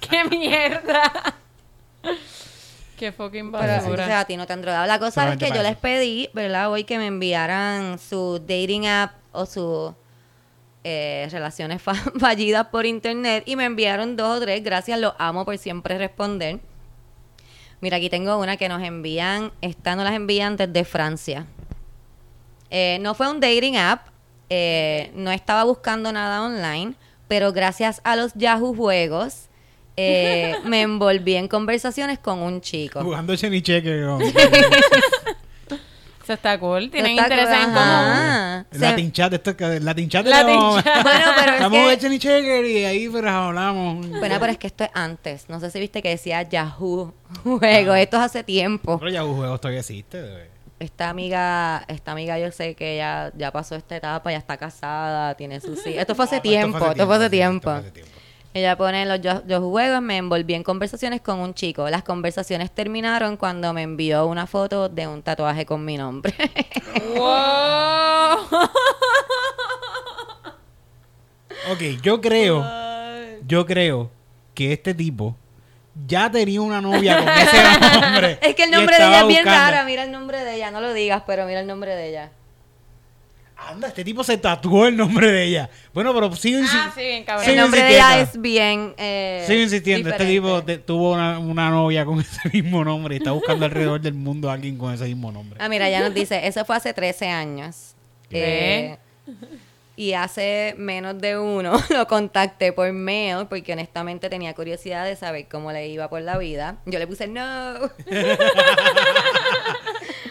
[0.10, 1.12] ¡Qué mierda!
[2.98, 4.20] ¡Qué fucking Pero entonces basura!
[4.22, 4.86] a ti no te han drogado.
[4.88, 6.72] La cosa Solamente es que yo les pedí, ¿verdad?
[6.72, 9.94] Hoy que me enviaran su dating app o su
[10.84, 14.64] eh, relaciones fa- fallidas por internet y me enviaron dos o tres.
[14.64, 16.60] Gracias, los amo por siempre responder.
[17.82, 19.52] Mira, aquí tengo una que nos envían.
[19.62, 21.46] Esta nos las envían desde Francia.
[22.70, 24.08] Eh, no fue un dating app.
[24.50, 26.94] eh, no estaba buscando nada online.
[27.28, 29.48] Pero gracias a los Yahoo Juegos,
[29.98, 33.02] eh, me envolví en conversaciones con un chico.
[33.04, 34.04] Jugando Chenny Cheque.
[34.06, 34.22] con-
[36.28, 36.92] Eso está cool.
[36.92, 37.88] Tienen Está intereses en cool, común.
[37.88, 38.66] ajá.
[38.70, 40.26] Se- Latin Chat, esto es que- Latin Chat.
[40.26, 41.04] Latin tenemos- Chat.
[41.04, 44.10] Bueno, pero es Estamos que- Checker y ahí pues hablamos.
[44.10, 45.46] Bueno, pero es que esto es antes.
[45.48, 47.14] No sé si viste que decía Yahoo
[47.46, 47.94] Juego.
[47.94, 48.02] Ah.
[48.02, 49.00] Esto es hace tiempo.
[49.00, 50.22] Pero ya juegos todavía existe.
[50.22, 50.50] bebé.
[50.80, 55.34] Esta amiga, esta amiga yo sé que ya, ya pasó esta etapa, ya está casada,
[55.36, 56.02] tiene sus hijos.
[56.02, 57.72] Esto fue hace Ah, pues tiempo, esto fue hace sí, tiempo.
[58.58, 61.90] Ella pone los, yo- los juegos, me envolví en conversaciones con un chico.
[61.90, 66.34] Las conversaciones terminaron cuando me envió una foto de un tatuaje con mi nombre.
[67.16, 68.38] ¡Wow!
[71.72, 72.66] Ok, yo creo,
[73.46, 74.10] yo creo
[74.54, 75.36] que este tipo
[76.08, 77.58] ya tenía una novia con ese
[78.02, 78.40] nombre.
[78.42, 79.72] es que el nombre de ella es bien buscando.
[79.72, 79.86] raro.
[79.86, 82.32] Mira el nombre de ella, no lo digas, pero mira el nombre de ella.
[83.60, 85.70] Anda, este tipo se tatuó el nombre de ella.
[85.94, 87.50] Bueno, pero sigo, insi- Ah, sí, bien cabrón.
[87.50, 88.32] el nombre de ella insistiendo.
[88.38, 88.94] es bien.
[88.98, 93.32] Eh, Sigo insistiendo, este tipo tuvo una, una novia con ese mismo nombre y está
[93.32, 95.60] buscando alrededor del mundo a alguien con ese mismo nombre.
[95.62, 97.96] Ah, mira, ya nos dice, eso fue hace 13 años.
[98.30, 98.98] Eh,
[99.96, 105.48] y hace menos de uno lo contacté por mail porque honestamente tenía curiosidad de saber
[105.50, 106.78] cómo le iba por la vida.
[106.86, 107.74] Yo le puse no.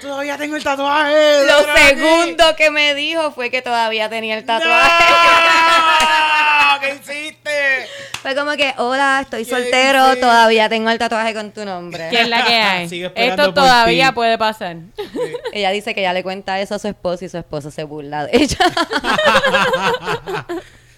[0.07, 1.45] Todavía tengo el tatuaje.
[1.47, 1.81] Lo aquí.
[1.89, 5.05] segundo que me dijo fue que todavía tenía el tatuaje.
[5.11, 6.81] ¡No!
[6.81, 7.89] ¿Qué hiciste?
[8.23, 10.21] Fue como que, hola, estoy ¿Qué soltero, hice?
[10.21, 12.09] todavía tengo el tatuaje con tu nombre.
[12.11, 12.87] ¿Qué es la que hay?
[13.15, 14.15] Esto por todavía ti.
[14.15, 14.77] puede pasar.
[15.53, 18.27] Ella dice que ya le cuenta eso a su esposo y su esposo se burla
[18.27, 18.59] de ella.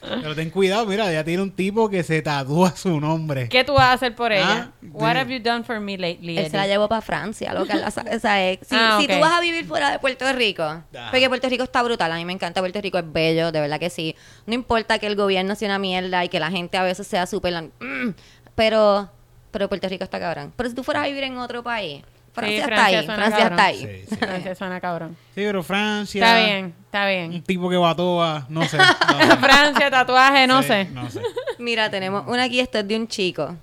[0.08, 3.48] Pero ten cuidado, mira, ya tiene un tipo que se tatúa su nombre.
[3.48, 4.70] ¿Qué tú vas a hacer por ella?
[4.72, 6.38] Ah, What have you done for me lately?
[6.38, 8.74] Él se la llevó para Francia, lo que él la sa- o sea, eh, si,
[8.76, 11.08] Ah, si tú vas a vivir fuera de Puerto Rico, Ah.
[11.10, 13.78] porque Puerto Rico está brutal, a mí me encanta Puerto Rico, es bello, de verdad
[13.78, 14.14] que sí.
[14.46, 17.26] No importa que el gobierno sea una mierda y que la gente a veces sea
[17.26, 17.54] súper...
[17.80, 18.14] mm,
[18.54, 19.10] pero,
[19.50, 20.52] pero Puerto Rico está cabrón.
[20.56, 22.02] Pero si tú fueras a vivir en otro país,
[22.38, 23.58] Francia está Francia ahí, suena Francia cabrón.
[23.58, 23.78] está ahí.
[23.78, 24.16] Sí, sí.
[24.16, 25.16] Francia suena cabrón.
[25.34, 26.24] Sí, pero Francia.
[26.26, 27.42] Está bien, está Un bien.
[27.42, 28.76] tipo que batoa, no sé.
[28.78, 28.84] no
[29.30, 29.36] sé.
[29.36, 30.84] Francia, tatuaje, no Sí, sé.
[30.86, 31.20] No sé.
[31.58, 33.56] Mira, tenemos una aquí, esto es de un chico.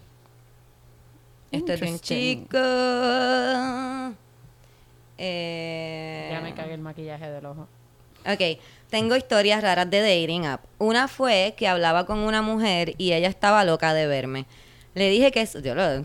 [1.52, 2.58] Esto es de un chico.
[5.18, 7.68] Eh, Ya me cagué el maquillaje del ojo.
[8.28, 8.60] Ok,
[8.90, 10.64] tengo historias raras de dating app.
[10.80, 14.46] Una fue que hablaba con una mujer y ella estaba loca de verme.
[14.96, 15.48] Le dije que...
[15.64, 16.04] Yo lo-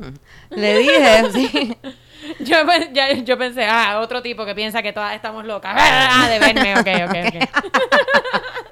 [0.50, 1.76] le dije, sí.
[2.40, 2.56] Yo,
[2.92, 5.74] ya- yo pensé, ah, otro tipo que piensa que todas estamos locas.
[5.76, 7.48] Ah, de verme, ok, ok, ok.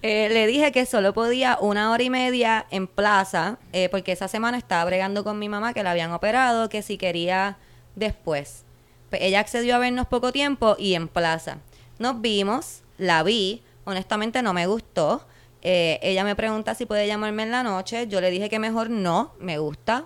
[0.00, 4.28] Eh, le dije que solo podía una hora y media en plaza, eh, porque esa
[4.28, 7.56] semana estaba bregando con mi mamá que la habían operado, que si quería
[7.96, 8.64] después.
[9.10, 11.58] Pues ella accedió a vernos poco tiempo y en plaza.
[11.98, 15.26] Nos vimos, la vi, honestamente no me gustó.
[15.62, 18.06] Eh, ella me pregunta si puede llamarme en la noche.
[18.06, 20.04] Yo le dije que mejor no, me gusta.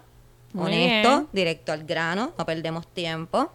[0.53, 1.29] Muy Honesto, bien.
[1.33, 3.51] directo al grano, no perdemos tiempo.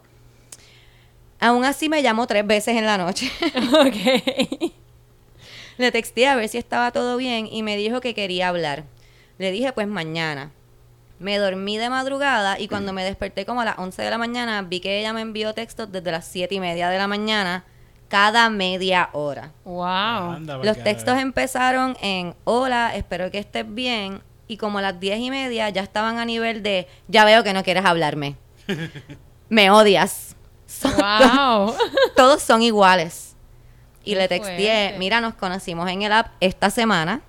[1.40, 3.30] Aún así me llamó tres veces en la noche.
[3.80, 4.72] ok.
[5.78, 8.84] Le texté a ver si estaba todo bien y me dijo que quería hablar.
[9.38, 10.50] Le dije, pues mañana.
[11.20, 14.62] Me dormí de madrugada y cuando me desperté como a las 11 de la mañana,
[14.62, 17.64] vi que ella me envió textos desde las 7 y media de la mañana,
[18.08, 19.52] cada media hora.
[19.64, 20.38] Wow.
[20.62, 25.30] Los textos empezaron en, hola, espero que estés bien, y como a las diez y
[25.30, 28.34] media ya estaban a nivel de, ya veo que no quieres hablarme.
[29.48, 30.34] Me odias.
[30.66, 31.74] Son- Wow.
[32.16, 33.36] todos son iguales.
[34.04, 34.94] Y Qué le texté, fuerte.
[34.98, 37.20] mira, nos conocimos en el app esta semana.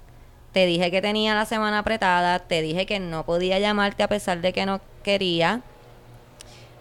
[0.53, 2.39] Te dije que tenía la semana apretada.
[2.39, 5.61] Te dije que no podía llamarte a pesar de que no quería.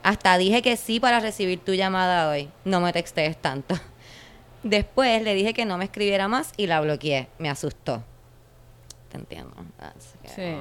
[0.03, 2.49] Hasta dije que sí para recibir tu llamada hoy.
[2.65, 3.75] No me textees tanto.
[4.63, 7.29] Después le dije que no me escribiera más y la bloqueé.
[7.39, 8.03] Me asustó.
[9.11, 9.55] Te entiendo.
[9.57, 10.57] Que, Sí.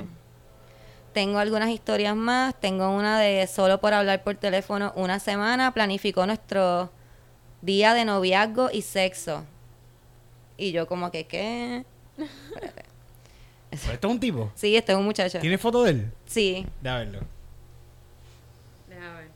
[1.13, 2.59] tengo algunas historias más.
[2.59, 5.73] Tengo una de solo por hablar por teléfono una semana.
[5.73, 6.91] Planificó nuestro
[7.61, 9.43] día de noviazgo y sexo.
[10.57, 11.85] Y yo como que, ¿qué?
[12.17, 12.83] Espérate.
[13.71, 14.51] ¿Esto es un tipo?
[14.55, 15.39] Sí, este es un muchacho.
[15.39, 16.11] ¿Tienes foto de él?
[16.25, 16.65] Sí.
[16.81, 17.19] Déjame verlo.
[18.89, 19.27] Déjame ver.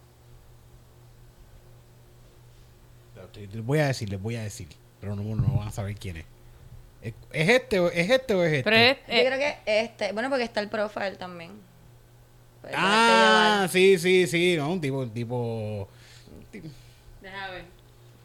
[3.53, 4.67] Les voy a decir, les voy a decir.
[4.99, 6.25] Pero no, no van a saber quién es.
[7.01, 8.63] ¿Es es este, o- ¿Es este o es este?
[8.63, 11.51] Pero es, Yo creo que este, bueno, porque está el profile también.
[12.61, 14.55] Puede ah, sí, sí, sí.
[14.57, 15.87] No, un tipo, un tipo.
[17.21, 17.65] déjame ver.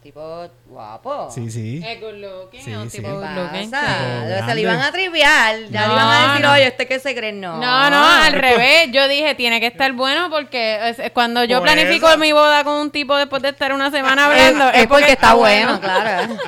[0.03, 1.29] Tipo guapo.
[1.31, 1.83] Sí, sí.
[1.85, 2.97] Es good looking, Sí, es un sí.
[2.97, 3.35] tipo ¿Qué good pasa?
[3.43, 3.71] looking.
[3.71, 4.55] Lo- Se grande.
[4.55, 5.59] le iban a triviar.
[5.69, 6.51] Ya No, le iban a decir, no.
[6.53, 7.33] oye, ¿este qué se cree?
[7.33, 7.57] No.
[7.59, 8.89] No, no, al revés.
[8.91, 12.17] Yo dije, tiene que estar bueno porque es- es cuando yo Por planifico eso.
[12.19, 15.33] mi boda con un tipo después de estar una semana hablando, es, es porque está
[15.33, 16.37] bueno, claro.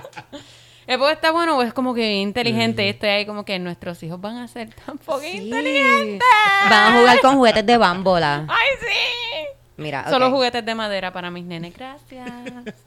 [0.89, 2.83] Es porque está bueno o es como que inteligente.
[2.83, 5.37] Y estoy ahí como que nuestros hijos van a ser tan Sí.
[5.37, 6.27] inteligentes.
[6.67, 8.47] Van a jugar con juguetes de bambola.
[8.47, 9.47] ¡Ay, sí!
[9.77, 11.75] Mira, Solo juguetes de madera para mis nenes.
[11.75, 12.27] Gracias.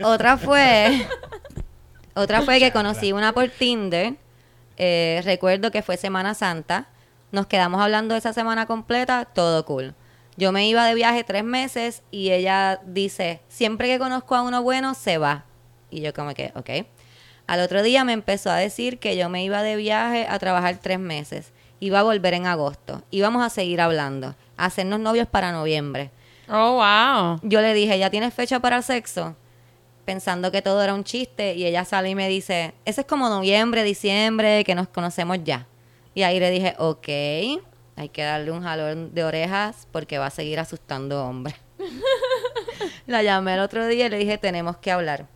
[0.03, 1.07] Otra fue.
[2.15, 4.15] otra fue que conocí una por Tinder.
[4.79, 6.89] Eh, recuerdo que fue Semana Santa.
[7.31, 9.95] Nos quedamos hablando esa semana completa, todo cool.
[10.37, 14.61] Yo me iba de viaje tres meses y ella dice, siempre que conozco a uno
[14.61, 15.45] bueno, se va.
[15.89, 16.85] Y yo como que, ok.
[17.47, 20.79] Al otro día me empezó a decir que yo me iba de viaje a trabajar
[20.81, 21.53] tres meses.
[21.81, 23.03] Iba a volver en agosto.
[23.11, 24.35] Íbamos a seguir hablando.
[24.57, 26.11] A hacernos novios para noviembre.
[26.49, 27.41] Oh, wow.
[27.43, 29.37] Yo le dije, ¿ya tienes fecha para el sexo?
[30.05, 31.55] Pensando que todo era un chiste.
[31.55, 35.67] Y ella sale y me dice, ese es como noviembre, diciembre, que nos conocemos ya.
[36.15, 37.09] Y ahí le dije, ok,
[37.97, 41.57] hay que darle un jalón de orejas porque va a seguir asustando hombres.
[43.07, 45.27] La llamé el otro día y le dije, tenemos que hablar.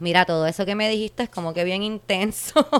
[0.00, 2.66] Mira, todo eso que me dijiste es como que bien intenso.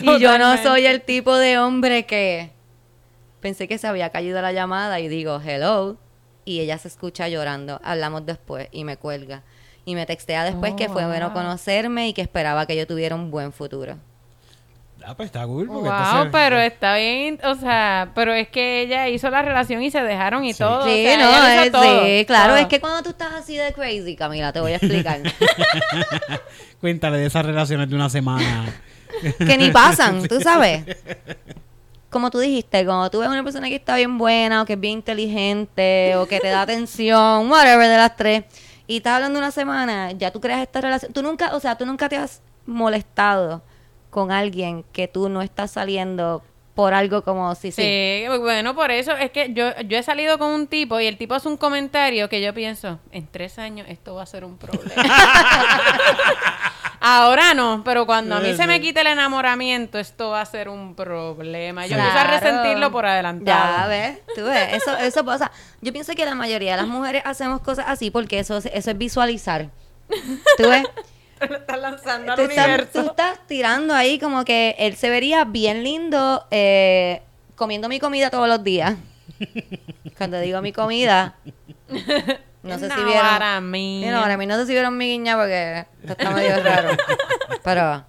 [0.00, 2.50] y yo no soy el tipo de hombre que
[3.40, 5.96] pensé que se había caído la llamada y digo, hello.
[6.44, 7.80] Y ella se escucha llorando.
[7.82, 9.42] Hablamos después y me cuelga.
[9.84, 11.34] Y me textea después Oh, que fue bueno wow.
[11.34, 13.96] conocerme y que esperaba que yo tuviera un buen futuro.
[15.08, 15.68] Ah, pues está cool.
[15.68, 19.80] Porque Wow, entonces- pero está bien, o sea, pero es que ella hizo la relación
[19.82, 20.58] y se dejaron y Sí.
[20.58, 20.80] todo.
[20.80, 22.56] o Sí, sea, no, es- todo, sí, claro, todo.
[22.62, 25.20] es que cuando tú estás así de crazy, Camila, te voy a explicar.
[26.80, 28.66] Cuéntale de esas relaciones de una semana.
[29.38, 30.84] que ni pasan, tú sabes.
[32.10, 34.80] Como tú dijiste, cuando tú ves una persona que está bien buena, o que es
[34.80, 38.44] bien inteligente, o que te da atención, whatever de las tres,
[38.86, 41.12] y estás hablando una semana, ya tú creas esta relación.
[41.12, 43.62] Tú nunca, o sea, tú nunca te has molestado
[44.16, 46.42] con alguien que tú no estás saliendo
[46.74, 47.82] por algo como si sí.
[47.82, 51.18] Sí, bueno, por eso es que yo, yo he salido con un tipo y el
[51.18, 54.56] tipo hace un comentario que yo pienso, en tres años esto va a ser un
[54.56, 54.94] problema.
[57.00, 60.70] Ahora no, pero cuando a mí se me quite el enamoramiento, esto va a ser
[60.70, 61.86] un problema.
[61.86, 63.82] Yo empiezo a resentirlo por adelantado.
[63.82, 65.52] Ya ves, tú ves, eso, eso pasa.
[65.82, 68.90] Yo pienso que la mayoría de las mujeres hacemos cosas así porque eso, es- eso
[68.90, 69.68] es visualizar.
[70.56, 70.84] ¿Tú ves?
[71.38, 73.02] Te lo estás lanzando al tú, estás, universo.
[73.02, 77.22] tú estás tirando ahí como que él se vería bien lindo eh,
[77.54, 78.94] comiendo mi comida todos los días.
[80.18, 81.36] Cuando digo mi comida,
[82.62, 83.22] no sé si vieron.
[83.22, 84.04] Para mí.
[84.06, 86.96] No, para mí no sé si vieron mi guiña porque esto está medio raro.
[87.62, 88.04] Pero,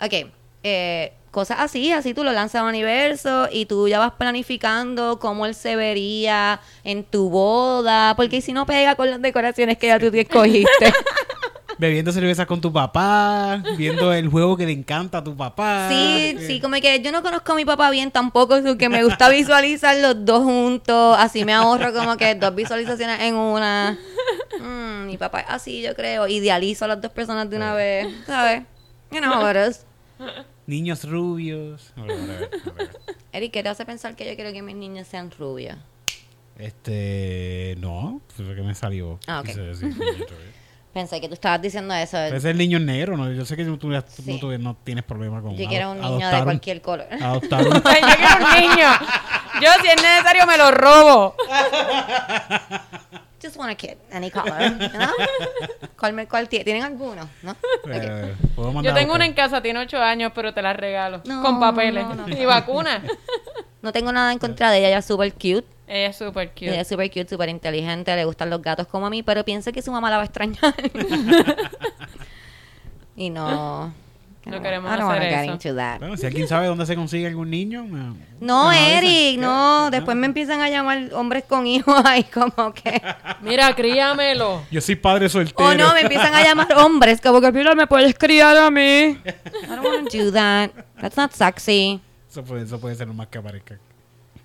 [0.00, 0.32] ok,
[0.64, 5.46] eh, cosas así, así tú lo lanzas al universo y tú ya vas planificando cómo
[5.46, 9.98] él se vería en tu boda, porque si no pega con las decoraciones que ya
[9.98, 10.92] tú te escogiste.
[11.78, 15.88] Bebiendo cerveza con tu papá, viendo el juego que le encanta a tu papá.
[15.90, 18.88] Sí, Eh, sí, como que yo no conozco a mi papá bien tampoco, es que
[18.88, 23.98] me gusta visualizar los dos juntos, así me ahorro como que dos visualizaciones en una.
[24.60, 28.06] Mm, mi papá es así, yo creo, idealizo a las dos personas de una vez,
[28.26, 28.62] ¿sabes?
[29.10, 29.84] You know is.
[30.66, 31.92] Niños rubios.
[31.96, 32.90] A ver, a ver, a ver.
[33.32, 35.76] Eric, ¿qué te hace pensar que yo quiero que mis niños sean rubios?
[36.58, 37.76] Este.
[37.80, 39.18] No, pues lo que me salió.
[39.26, 39.48] Ah, ok.
[40.94, 42.16] Pensé que tú estabas diciendo eso.
[42.16, 43.30] Ser el niño negro, ¿no?
[43.32, 44.38] Yo sé que tú, tú- tú Sí.
[44.40, 47.06] no, no tienes problema con Yo quiero un niño adoptar de un- cualquier color.
[47.20, 48.88] Adoptar un, yo quiero un niño.
[49.60, 51.34] Yo, si es necesario, me lo robo.
[53.44, 55.10] just want a kid, any color, you know?
[55.98, 57.28] ¿Cuál, me- cuál tie- ¿Tienen alguno?
[57.42, 57.54] ¿No?
[57.90, 58.34] Eh,
[58.82, 61.20] Yo tengo una en casa, tiene 8 años, pero te la regalo.
[61.26, 62.06] No, con papeles.
[62.06, 62.28] no, no.
[62.28, 63.02] Y vacuna.
[63.82, 65.66] No tengo nada en contra de ella, ella es súper cute.
[65.86, 66.70] Ella es súper cute.
[66.70, 69.72] Ella es súper cute, súper inteligente, le gustan los gatos como a mí, pero pienso
[69.72, 70.74] que su mamá la va a extrañar.
[73.16, 73.92] y no...
[74.50, 75.52] No queremos I don't hacer get eso.
[75.52, 75.98] into that.
[76.00, 78.98] Bueno, si alguien sabe dónde se consigue algún niño, me- No, me avisa.
[78.98, 79.88] Eric, no.
[79.90, 79.96] ¿Qué?
[79.96, 83.00] Después me empiezan a llamar hombres con hijos ahí como que...
[83.42, 84.62] Mira, críamelo.
[84.70, 85.68] Yo soy padre soltero.
[85.68, 88.70] O Oh, no, me empiezan a llamar hombres como que, mira, me puedes criar a
[88.70, 88.80] mí.
[88.82, 89.18] I
[89.68, 90.70] don't want to do that.
[91.00, 92.00] That's not sexy.
[92.30, 93.78] Eso puede, eso puede ser lo más que aparezca.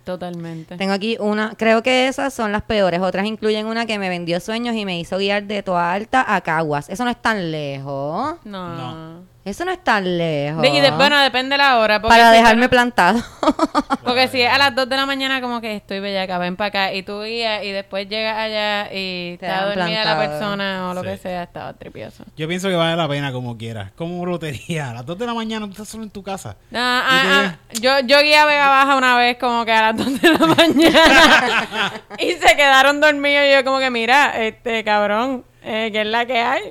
[0.05, 0.75] Totalmente.
[0.77, 2.99] Tengo aquí una, creo que esas son las peores.
[3.01, 6.41] Otras incluyen una que me vendió sueños y me hizo guiar de Toa Alta a
[6.41, 6.89] Caguas.
[6.89, 8.35] Eso no es tan lejos.
[8.43, 8.75] No.
[8.75, 9.23] No.
[9.45, 10.61] Eso no es tan lejos.
[10.61, 12.01] De- y de- bueno, depende la hora.
[12.01, 13.23] Porque para si dejarme plantado.
[14.03, 16.67] Porque si es a las 2 de la mañana, como que estoy bellaca, ven para
[16.67, 16.93] acá.
[16.93, 21.01] Y tú guías y después llegas allá y Te está dormida la persona o lo
[21.01, 21.07] Sí.
[21.07, 22.25] que sea, estaba tripioso.
[22.35, 23.91] Yo pienso que vale la pena como quieras.
[23.95, 24.91] Como lotería.
[24.91, 26.57] A las 2 de la mañana tú estás solo en tu casa.
[26.73, 29.93] Ah, ¿Y ah, ah, yo, yo guié a Vega Baja una vez como que a
[29.93, 34.83] las 2 de la mañana y se quedaron dormidos y yo como que mira, este
[34.83, 36.61] cabrón, eh, ¿qué es la que hay?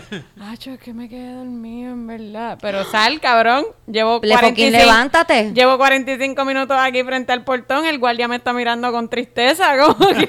[0.40, 2.58] Acho, es que me quedé dormido en verdad.
[2.60, 5.52] Pero sal, cabrón, llevo Le fucking levántate.
[5.52, 10.08] Llevo 45 minutos aquí frente al portón, el guardia me está mirando con tristeza, como
[10.14, 10.28] que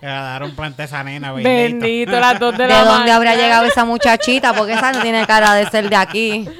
[0.00, 1.50] Le daron planta a esa nena, bendita.
[1.50, 2.96] bendito las 2 de ¿De la mañana.
[2.96, 4.52] dónde habrá llegado esa muchachita?
[4.54, 6.48] Porque esa no tiene cara de ser de aquí.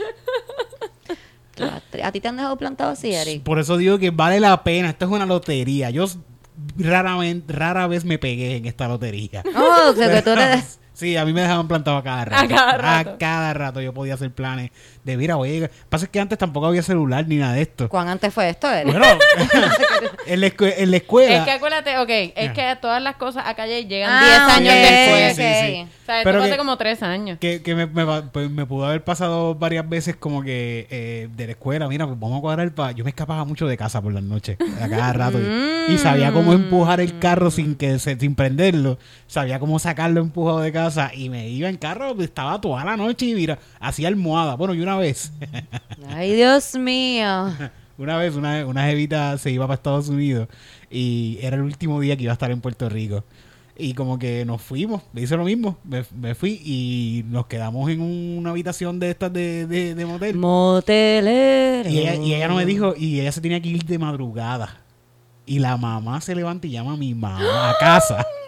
[2.02, 3.42] ¿A ti te han dejado plantado así, Eric?
[3.44, 4.90] Por eso digo que vale la pena.
[4.90, 5.90] Esto es una lotería.
[5.90, 6.06] Yo
[6.76, 9.42] raramente, rara vez me pegué en esta lotería.
[9.56, 10.80] Oh, o sea, que tú eres...
[10.94, 12.54] Sí, a mí me dejaban plantado a cada rato.
[12.54, 13.10] cada rato.
[13.10, 14.70] A cada rato yo podía hacer planes
[15.04, 17.88] de, mira, oye, pasa es que antes tampoco había celular ni nada de esto.
[17.88, 18.90] ¿Cuán antes fue esto, Eric?
[18.90, 19.06] Bueno,
[20.26, 21.36] en, la escue- en la escuela...
[21.36, 24.50] Es que acuérdate, ok, es que todas las cosas a calle llegan Ah, 10 ok,
[24.50, 25.36] años después.
[25.36, 25.48] Sí, ok.
[25.48, 25.82] sí, sí.
[26.02, 27.38] O sea, esto Pero hace como 3 años.
[27.38, 31.28] que, que me, me, va- pues, me pudo haber pasado varias veces como que eh,
[31.34, 32.92] de la escuela, mira, pues vamos a cuadrar para...
[32.92, 35.38] Yo me escapaba mucho de casa por las noches, a cada rato.
[35.40, 38.98] y, y sabía cómo empujar el carro sin que se, sin prenderlo.
[39.26, 43.26] Sabía cómo sacarlo empujado de casa y me iba en carro, estaba toda la noche
[43.26, 44.54] y mira, hacía almohada.
[44.56, 45.32] Bueno, y una vez,
[46.08, 47.52] Ay, Dios mío.
[47.98, 50.48] una vez una, una jevita se iba para Estados Unidos
[50.90, 53.24] y era el último día que iba a estar en Puerto Rico.
[53.76, 57.90] Y como que nos fuimos, me hice lo mismo, me, me fui y nos quedamos
[57.90, 60.36] en una habitación de estas de, de, de motel.
[60.36, 61.90] Motelero.
[61.90, 64.80] Y ella, y ella no me dijo, y ella se tenía que ir de madrugada.
[65.44, 68.24] Y la mamá se levanta y llama a mi mamá a casa.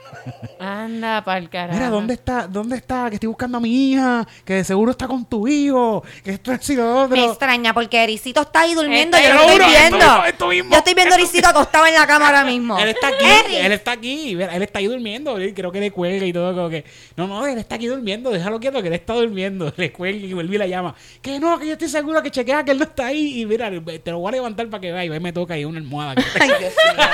[0.58, 1.74] Anda pa'l carajo.
[1.74, 2.46] Mira, ¿dónde está?
[2.46, 3.08] ¿Dónde está?
[3.08, 6.52] Que estoy buscando a mi hija, que de seguro está con tu hijo, que esto
[6.52, 7.16] es y lo otro.
[7.16, 9.18] Me extraña porque Ericito está ahí durmiendo.
[9.18, 9.98] Yo lo estoy viendo.
[9.98, 12.78] mismo, esto mismo, yo estoy viendo a Ericito acostado en la cama ahora mismo.
[12.78, 13.64] Él está aquí, Eric.
[13.64, 16.68] él está aquí, mira, él está ahí durmiendo, creo que le cuelga y todo, como
[16.68, 16.84] que,
[17.16, 20.32] no, no, él está aquí durmiendo, déjalo quieto que él está durmiendo, le cuelga y
[20.32, 22.84] vuelve y la llama, que no, que yo estoy seguro que chequea que él no
[22.84, 23.70] está ahí, y mira,
[24.02, 26.14] te lo voy a levantar para que vea, y ve, me toca ahí una almohada.
[26.40, 27.02] Ay, Dios mío.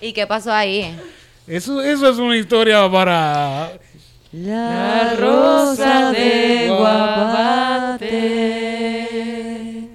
[0.00, 0.96] ¿Y qué pasó ahí?
[1.46, 3.72] Eso, eso es una historia para...
[4.32, 6.68] La rosa de
[8.80, 9.88] Guabate.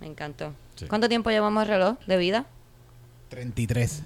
[0.00, 0.52] Me encantó.
[0.76, 0.86] Sí.
[0.86, 2.44] ¿Cuánto tiempo llevamos el reloj de vida?
[3.30, 4.02] 33.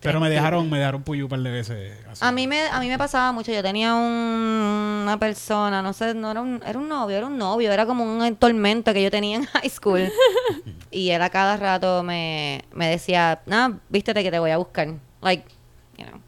[0.00, 1.94] Pero me dejaron, me dejaron puyo un par de veces.
[2.10, 2.24] así.
[2.24, 3.52] A mí me, a mí me pasaba mucho.
[3.52, 7.36] Yo tenía un- una persona, no sé, no era un, era un novio, era un
[7.36, 10.10] novio, era como un tormento que yo tenía en high school.
[10.90, 14.88] y él a cada rato me, me decía, nada, vístete que te voy a buscar.
[15.22, 15.44] Like,
[15.96, 16.20] you know.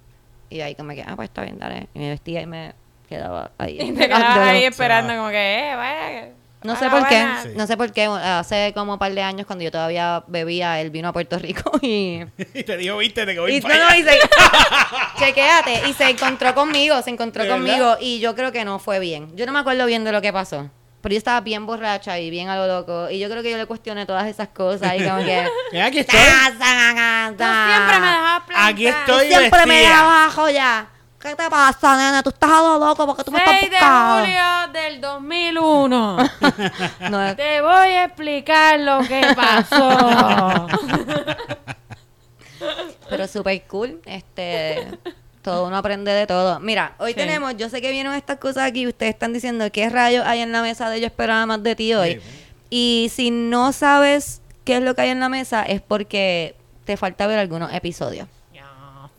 [0.51, 1.88] Y ahí como que, ah, pues está bien, dale.
[1.94, 2.75] Y me vestía y me
[3.09, 3.79] quedaba ahí.
[3.81, 6.29] Y te quedabas ahí esperando como que, eh, vaya.
[6.62, 7.27] No sé por qué.
[7.42, 7.48] Sí.
[7.57, 8.05] no sé por qué.
[8.05, 11.72] Hace como un par de años cuando yo todavía bebía, él vino a Puerto Rico
[11.83, 12.20] y...
[12.55, 13.98] y te digo, viste, que voy Y, para no, no, allá.
[13.98, 14.18] y se,
[15.18, 19.01] chequéate, y se encontró conmigo, se encontró ¿De conmigo y yo creo que no fue
[19.01, 19.35] bien.
[19.37, 20.70] Yo no me acuerdo bien de lo que pasó.
[21.02, 23.11] Pero yo estaba bien borracha y bien a lo loco.
[23.11, 25.46] Y yo creo que yo le cuestioné todas esas cosas y como que...
[25.72, 26.18] Mira, aquí estoy.
[26.18, 28.70] Tú siempre me dejabas plantar.
[28.70, 30.00] Aquí Tú estoy siempre me vestida.
[30.00, 30.86] abajo ya.
[31.20, 32.22] ¿Qué te pasa, nena?
[32.22, 34.20] Tú estás a lo loco porque tú me estás 6 de buscando.
[34.22, 36.16] julio del 2001.
[37.11, 40.66] No, Te voy a explicar lo que pasó.
[43.09, 44.00] pero súper cool.
[44.05, 44.98] Este,
[45.43, 46.61] todo uno aprende de todo.
[46.61, 47.16] Mira, hoy Sí.
[47.16, 50.53] tenemos, yo sé que vienen estas cosas aquí, ustedes están diciendo qué rayos hay en
[50.53, 52.14] la mesa de yo esperaba más de ti hoy.
[52.14, 52.20] Sí.
[52.70, 56.97] Y si no sabes qué es lo que hay en la mesa, es porque te
[56.97, 58.26] falta ver algunos episodios.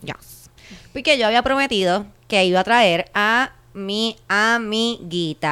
[0.01, 0.49] Yes.
[0.91, 5.51] Porque yo había prometido que iba a traer a mi amiguita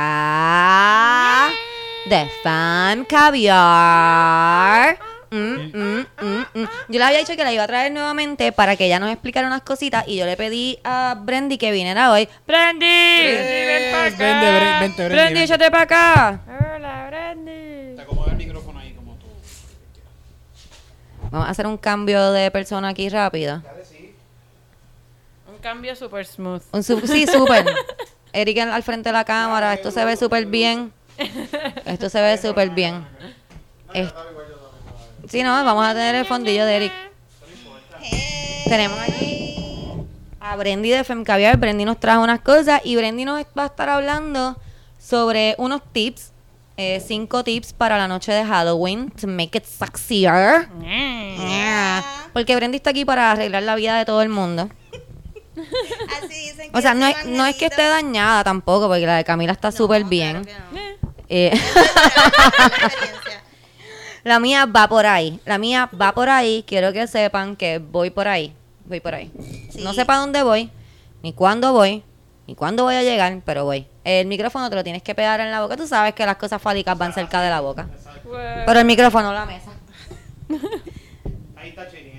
[2.10, 4.98] de Fan Caviar,
[5.32, 6.68] mm, mm, mm, mm.
[6.90, 9.48] Yo le había dicho que la iba a traer nuevamente para que ella nos explicara
[9.48, 12.28] unas cositas y yo le pedí a Brandy que viniera hoy.
[12.46, 12.86] ¡Brandy!
[12.86, 14.18] ven pa' acá.
[14.18, 16.42] Vente, Bre- vente, Brandy, ¡Brandy, échate para acá!
[16.76, 17.96] Hola, Brandy.
[17.96, 19.28] Te acomoda el micrófono ahí como tú.
[21.32, 23.62] Vamos a hacer un cambio de persona aquí rápido.
[25.48, 26.62] Un cambio super smooth.
[26.74, 27.66] Un su- sí, súper.
[28.34, 29.74] Eric al al frente de la cámara.
[29.74, 30.92] Esto se ve súper bien.
[31.86, 33.06] Esto se ve súper bien.
[33.94, 34.14] Es-
[35.32, 36.94] Sí, no, vamos a tener el fondillo de Eric.
[38.68, 39.48] Tenemos aquí
[40.40, 41.58] a Brendy de Femcaviar.
[41.58, 44.58] Brendy nos trajo unas cosas y Brendy nos va a estar hablando
[45.00, 46.32] sobre unos tips.
[46.78, 50.68] eh, cinco tips para la noche de Halloween to make it sexier.
[50.82, 52.04] Yeah.
[52.34, 54.70] Porque Brendy está aquí para arreglar la vida de todo el mundo.
[56.18, 59.24] Así dicen O sea, no es, no es que esté dañada tampoco, porque la de
[59.24, 60.46] Camila está No, súper claro bien.
[60.46, 60.60] que no.
[61.30, 61.52] Eh,
[64.24, 65.40] la mía va por ahí.
[65.46, 66.64] La mía va por ahí.
[66.68, 68.54] Quiero que sepan que voy por ahí.
[68.86, 69.32] Voy por ahí.
[69.70, 69.82] Sí.
[69.84, 70.70] No sé para dónde voy,
[71.24, 72.04] ni cuándo voy,
[72.48, 73.88] ni cuándo voy a llegar, pero voy.
[74.04, 75.78] El micrófono te lo tienes que pegar en la boca.
[75.78, 77.88] Tú sabes que las cosas fálicas van cerca de la boca.
[78.66, 79.72] Pero el micrófono, la mesa.
[81.56, 82.11] Ahí está Chilin,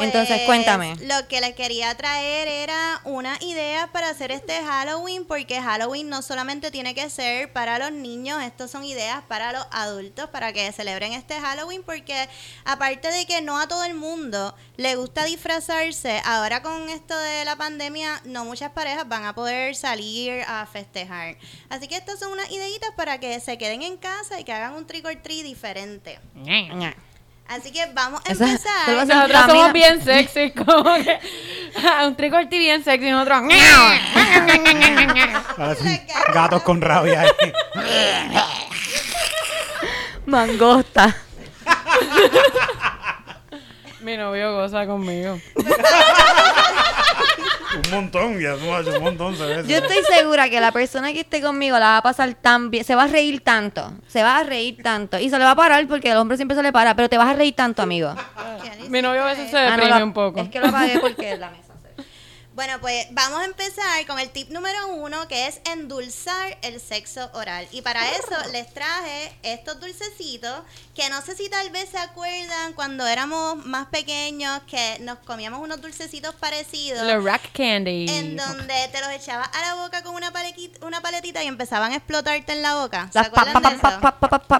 [0.00, 0.96] Entonces, Pues, cuéntame.
[1.02, 6.22] Lo que les quería traer era una idea para hacer este Halloween, porque Halloween no
[6.22, 10.70] solamente tiene que ser para los niños, estos son ideas para los adultos, para que
[10.72, 12.28] celebren este Halloween, porque
[12.64, 17.44] aparte de que no a todo el mundo le gusta disfrazarse, ahora con esto de
[17.44, 21.36] la pandemia, no muchas parejas van a poder salir a festejar.
[21.68, 24.74] Así que estas son unas ideitas para que se queden en casa y que hagan
[24.74, 26.18] un trick or treat diferente.
[27.48, 28.72] Así que vamos a Esa- empezar.
[28.86, 31.18] tú lo vas a- Nosotros somos bien sexy, como que
[32.06, 33.42] un trick or treat bien sexy, nosotros.
[35.56, 37.52] Parecen gatos con rabia ahí.
[40.26, 41.16] Mangosta.
[44.00, 45.38] Mi novio goza conmigo.
[47.74, 49.64] Un montón, ya no hace un montón se ve.
[49.66, 52.84] Yo estoy segura que la persona que esté conmigo la va a pasar tan bien,
[52.84, 55.56] se va a reír tanto, se va a reír tanto y se le va a
[55.56, 58.14] parar porque el hombre siempre se le para, pero te vas a reír tanto, amigo.
[58.88, 60.40] Mi novio a veces se Ah, no, deprime un poco.
[60.40, 61.67] Es que lo apagué porque la mesa.
[62.58, 67.30] Bueno, pues vamos a empezar con el tip número uno, que es endulzar el sexo
[67.34, 67.68] oral.
[67.70, 72.72] Y para eso les traje estos dulcecitos, que no sé si tal vez se acuerdan
[72.72, 77.06] cuando éramos más pequeños, que nos comíamos unos dulcecitos parecidos.
[77.06, 78.06] The rock candy.
[78.10, 81.92] En donde te los echabas a la boca con una, palequit- una paletita y empezaban
[81.92, 83.08] a explotarte en la boca.
[83.12, 84.00] ¿Se acuerdan de eso?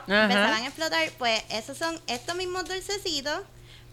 [0.06, 3.40] empezaban a explotar, pues esos son estos mismos dulcecitos,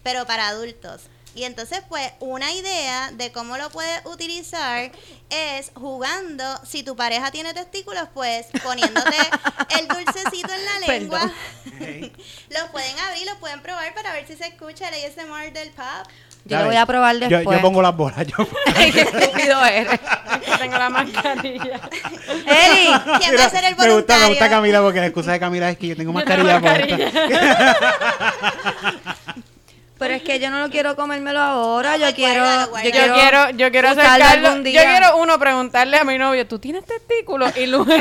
[0.04, 1.00] pero para adultos.
[1.36, 4.90] Y entonces, pues, una idea de cómo lo puedes utilizar
[5.28, 9.16] es jugando, si tu pareja tiene testículos, pues poniéndote
[9.78, 11.20] el dulcecito en la lengua.
[12.48, 16.08] los pueden abrir, los pueden probar para ver si se escucha el ASMR del pop.
[16.46, 17.58] Yo lo voy a probar Yo- después.
[17.58, 18.26] Yo, pongo las bolas.
[18.26, 18.36] Yo...
[18.92, 20.00] Qué estúpido eres.
[20.58, 21.80] Tengo la mascarilla.
[22.46, 24.48] Eri, ¿Quién va a ser el me gusta, me gusta voluntario?
[24.48, 27.76] Camila porque la excusa de Camila es que yo tengo Yo tengo mascarilla.
[29.98, 32.84] Pero es que yo no lo quiero comérmelo ahora, No, yo quiero, yo guárdalo.
[32.84, 34.48] Yo quiero, quiero, yo quiero acercarlo.
[34.48, 34.82] algún Yo día.
[34.84, 37.56] quiero uno preguntarle a mi novio, ¿tú tienes testículos?
[37.56, 37.86] Y luego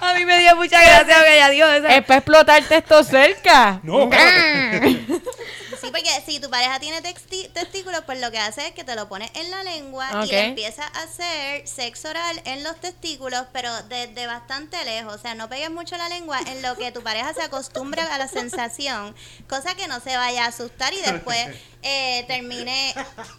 [0.00, 1.86] A mí me dio mucha gracia que ella dijo eso.
[1.86, 3.78] es para explotarte esto cerca.
[3.84, 4.10] No,
[5.82, 9.08] Sí, porque si tu pareja tiene testículos, pues lo que hace es que te lo
[9.08, 14.28] pones en la lengua y empieza a hacer sexo oral en los testículos, pero desde
[14.28, 15.14] bastante lejos.
[15.14, 18.18] O sea, no pegues mucho la lengua en lo que tu pareja se acostumbra a
[18.18, 19.16] la sensación,
[19.48, 21.48] cosa que no se vaya a asustar y después
[21.82, 22.94] eh, termine.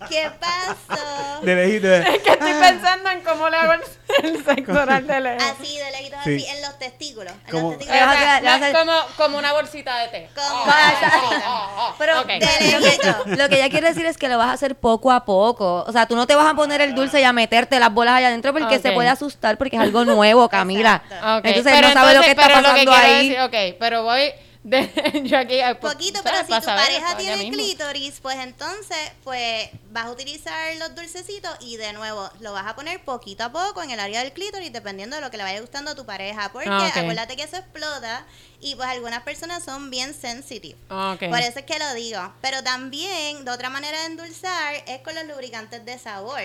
[0.09, 1.41] ¿Qué pasó?
[1.41, 1.93] de lejito.
[1.93, 3.81] Es que estoy pensando en cómo le hago el,
[4.23, 5.43] el sexo oral de lejos.
[5.43, 6.35] Así, de lejitos Sí.
[6.35, 7.33] así, en los testículos.
[7.45, 8.15] En Como- los testículos.
[8.17, 10.29] Sea, no es como, como una bolsita de té.
[10.35, 10.65] Como-
[11.97, 12.15] Pero.
[12.15, 13.15] De lo, que, lejito.
[13.25, 15.83] lo que ella quiere decir es que lo vas a hacer poco a poco.
[15.87, 18.15] O sea, tú no te vas a poner el dulce y a meterte las bolas
[18.15, 21.01] allá adentro porque se puede asustar porque es algo nuevo, Camila.
[21.43, 23.29] Entonces pero no sabe lo que está lo pasando ahí.
[23.29, 24.31] decir- ok, pero voy
[24.63, 25.59] de, yo aquí...
[25.79, 30.95] pues, Poquito, pero si tu pareja tiene clítoris, pues entonces, pues vas a utilizar los
[30.95, 34.31] dulcecitos y de nuevo lo vas a poner poquito a poco en el área del
[34.31, 36.51] clítoris, dependiendo de lo que le vaya gustando a tu pareja.
[36.51, 38.25] Porque Ah, acuérdate que eso explota
[38.61, 40.77] y pues algunas personas son bien sensitive.
[40.89, 41.17] Ah.
[41.19, 42.33] Por eso es que lo digo.
[42.41, 46.41] Pero también, de otra manera de endulzar, es con los lubricantes de sabor.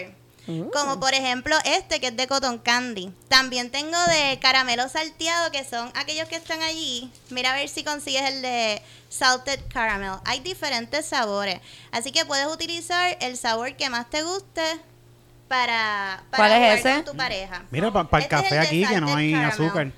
[0.49, 0.71] Uh.
[0.71, 3.13] Como por ejemplo este que es de cotton candy.
[3.29, 7.13] También tengo de caramelo salteado que son aquellos que están allí.
[7.31, 10.15] Mira a ver si consigues el de salted caramel.
[10.25, 11.61] Hay diferentes sabores.
[11.93, 14.63] Así que puedes utilizar el sabor que más te guste
[15.49, 16.95] para, para ¿Cuál es jugar ese?
[16.95, 17.65] con tu pareja.
[17.71, 19.51] Mira, para el Este es café aquí que no hay caramel.
[19.53, 19.93] azúcar.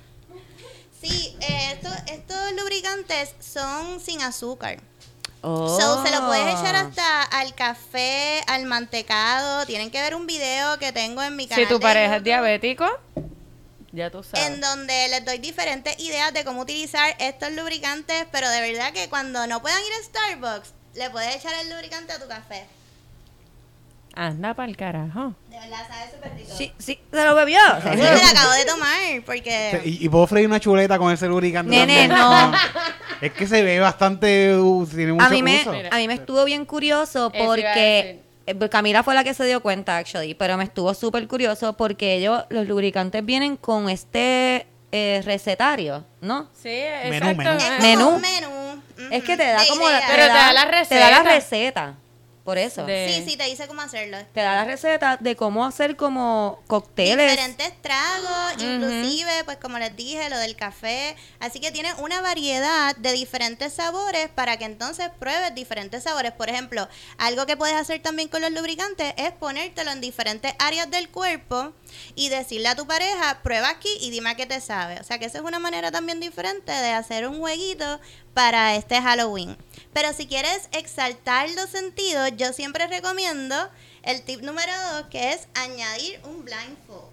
[1.01, 4.79] Sí, eh, estos, estos lubricantes son sin azúcar.
[5.41, 5.79] Oh.
[5.79, 9.65] So, se lo puedes echar hasta al café, al mantecado.
[9.65, 11.65] Tienen que ver un video que tengo en mi canal.
[11.65, 12.85] Si tu pareja es diabético,
[13.91, 14.47] ya tú sabes.
[14.47, 18.27] En donde les doy diferentes ideas de cómo utilizar estos lubricantes.
[18.31, 22.13] Pero de verdad que cuando no puedan ir a Starbucks, le puedes echar el lubricante
[22.13, 22.67] a tu café.
[24.13, 25.33] Anda para el carajo.
[25.49, 26.49] De verdad, sabe súper rico.
[26.57, 27.59] Sí, sí, se lo bebió.
[27.85, 29.81] Me la acabo de tomar porque...
[29.85, 31.69] Y, y puedo freír una chuleta con ese lubricante.
[31.71, 32.19] Nene, también.
[32.19, 32.51] no.
[33.21, 34.55] Es que se ve bastante.
[34.57, 35.73] uh, tiene mucho a mí me uso.
[35.91, 39.97] a mí me estuvo bien curioso porque eh, Camila fue la que se dio cuenta
[39.97, 46.03] actually pero me estuvo súper curioso porque ellos los lubricantes vienen con este eh, recetario
[46.19, 47.37] no Sí, Menú, exacto.
[47.37, 47.51] menú.
[47.59, 48.19] Es Menú.
[48.19, 48.81] menú.
[49.11, 50.01] es que te da de como la.
[50.07, 51.95] Pero te da la te da la receta.
[52.43, 54.17] Por eso De- Sí, sí, te dice cómo hacerlo.
[54.33, 59.95] te da la receta de cómo hacer como cócteles Diferentes tragos, inclusive, pues como les
[59.95, 61.15] dije, lo del café.
[61.39, 66.31] Así que tiene una variedad de diferentes sabores para que entonces pruebes diferentes sabores.
[66.31, 66.87] Por ejemplo,
[67.17, 71.73] algo que puedes hacer también con los lubricantes es ponértelo en diferentes áreas del cuerpo
[72.15, 74.99] y decirle a tu pareja, prueba aquí y dime a qué te sabe.
[74.99, 77.99] O sea que esa es una manera también diferente de hacer un jueguito
[78.33, 79.57] para este Halloween.
[79.93, 83.55] Pero si quieres exaltar los sentidos, yo siempre recomiendo
[84.03, 87.11] el tip número dos, que es añadir un blindfold.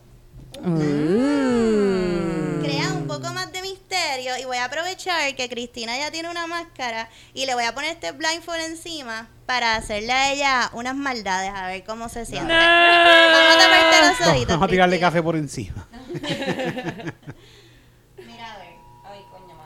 [0.62, 2.62] Mm.
[2.62, 6.46] Crea un poco más de misterio y voy a aprovechar que Cristina ya tiene una
[6.46, 11.52] máscara y le voy a poner este blindfold encima para hacerle a ella unas maldades,
[11.54, 12.52] a ver cómo se siente.
[12.52, 14.62] Vamos a taparte los Vamos ojitos.
[14.62, 15.08] a tirarle Cristina.
[15.10, 15.88] café por encima.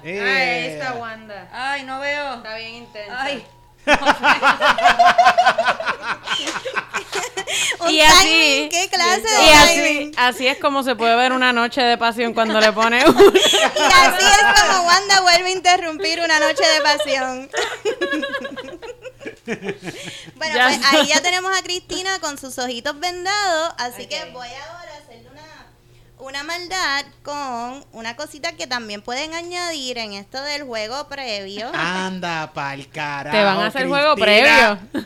[0.05, 0.11] Ay.
[0.11, 0.22] Ay, Eh.
[0.22, 1.48] ahí está Wanda.
[1.53, 3.22] ay no veo Está bien intensa.
[3.22, 3.46] ay
[7.90, 11.82] Y así- ¿Qué clase de Y así, así es como se puede ver una noche
[11.82, 13.16] de pasión cuando le pone un...
[13.16, 17.50] Y así es como Wanda vuelve a interrumpir una noche de pasión.
[20.36, 24.48] bueno, Ya pues ahí ya tenemos a Cristina con sus ojitos vendados, así que voy
[24.48, 24.92] ahora
[26.23, 31.70] una maldad con una cosita que también pueden añadir en esto del juego previo.
[31.75, 33.37] Anda pa'l carajo.
[33.37, 34.81] Te van a hacer juego Cristina.
[34.93, 35.05] previo.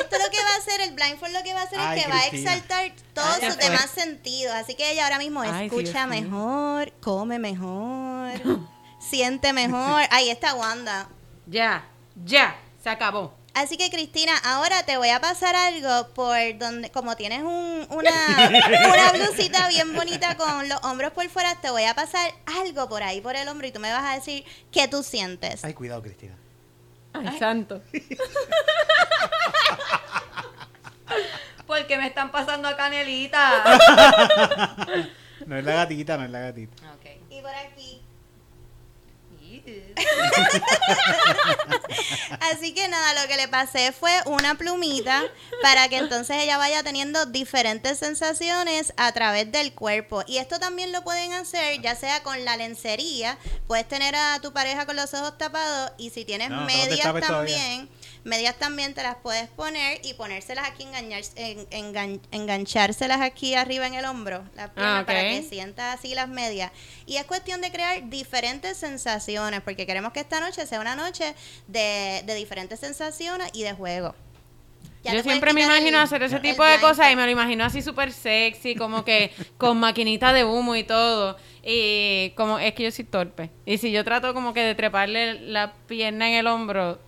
[0.00, 2.04] Esto lo que va a hacer, el blindfold lo que va a hacer Ay, es
[2.04, 4.54] que va a exaltar todos Ay, sus demás sentidos.
[4.54, 8.32] Así que ella ahora mismo Ay, escucha Dios mejor, come mejor,
[8.98, 10.02] siente mejor.
[10.10, 11.08] Ahí está Wanda.
[11.46, 11.84] Ya,
[12.24, 13.35] ya, se acabó.
[13.56, 18.12] Así que Cristina, ahora te voy a pasar algo por donde, como tienes un- una,
[18.92, 22.30] una blusita bien bonita con los hombros por fuera, te voy a pasar
[22.60, 25.64] algo por ahí, por el hombro, y tú me vas a decir qué tú sientes.
[25.64, 26.34] Ay, cuidado, Cristina.
[27.14, 27.80] Ay, santo.
[31.66, 33.64] porque me están pasando a canelita
[35.46, 36.92] No es la gatita, no es la gatita.
[36.94, 38.02] okay Y por aquí.
[42.40, 45.24] Así que nada, lo que le pasé fue una plumita
[45.62, 50.22] para que entonces ella vaya teniendo diferentes sensaciones a través del cuerpo.
[50.26, 54.52] Y esto también lo pueden hacer ya sea con la lencería, puedes tener a tu
[54.52, 57.86] pareja con los ojos tapados y si tienes No, no te medias tapes todavía.
[58.26, 63.86] Medias también te las puedes poner y ponérselas aquí, engañar, en- engan- enganchárselas aquí arriba
[63.86, 66.72] en el hombro, las piernas, Ah, para que sientas así las medias.
[67.06, 71.34] Y es cuestión de crear diferentes sensaciones, porque queremos que esta noche sea una noche
[71.68, 74.14] de, de diferentes sensaciones y de juego.
[75.04, 77.64] Ya Yo siempre me imagino el- hacer ese tipo de cosas y me lo imagino
[77.64, 81.36] así súper sexy, como que con maquinita de humo y todo.
[81.62, 83.50] Y como es que yo soy torpe.
[83.64, 87.00] Y si yo trato como que de treparle la pierna en el hombro,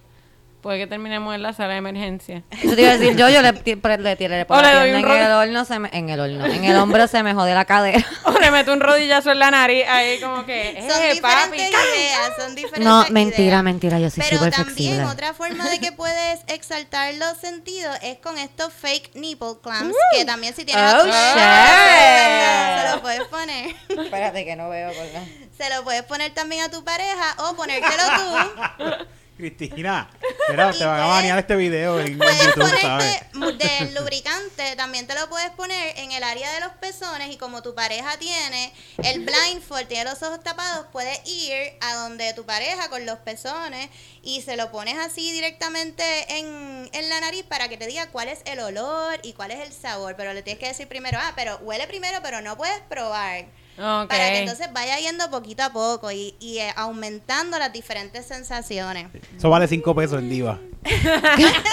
[0.69, 2.43] puede que terminemos en la sala de emergencia.
[2.51, 5.65] Eso te iba a decir yo, yo le, le tiré por la en el horno,
[5.65, 8.05] se me, en el horno, en el hombro se me jode la cadera.
[8.25, 11.53] O le meto un rodillazo en la nariz ahí como que, Son eh, papi.
[11.53, 13.63] diferentes ideas, son diferentes No, mentira, ideas.
[13.63, 15.05] mentira, yo soy Pero súper también flexible.
[15.07, 20.27] otra forma de que puedes exaltar los sentidos es con estos fake nipple clamps, que
[20.27, 21.15] también si tienes Oh, shit.
[21.15, 23.75] se lo puedes poner.
[23.89, 25.23] Espérate que no veo, ¿verdad?
[25.57, 29.05] Se lo puedes poner también a tu pareja o ponértelo tú.
[29.39, 30.11] Cristina,
[30.49, 35.51] te van a banear este video en, Puedes YouTube, del lubricante, también te lo puedes
[35.51, 38.73] poner en el área de los pezones y como tu pareja tiene
[39.05, 43.89] el blindfold, tiene los ojos tapados, puedes ir a donde tu pareja con los pezones
[44.23, 46.03] y se lo pones así directamente
[46.37, 49.61] en, en la nariz para que te diga cuál es el olor y cuál es
[49.61, 52.81] el sabor, pero le tienes que decir primero, ah, pero huele primero, pero no puedes
[52.89, 53.47] probar.
[53.79, 59.09] Para que entonces vaya yendo poquito a poco y, y, eh, aumentando las diferentes sensaciones.
[59.37, 60.59] Eso vale 5 pesos en Diva.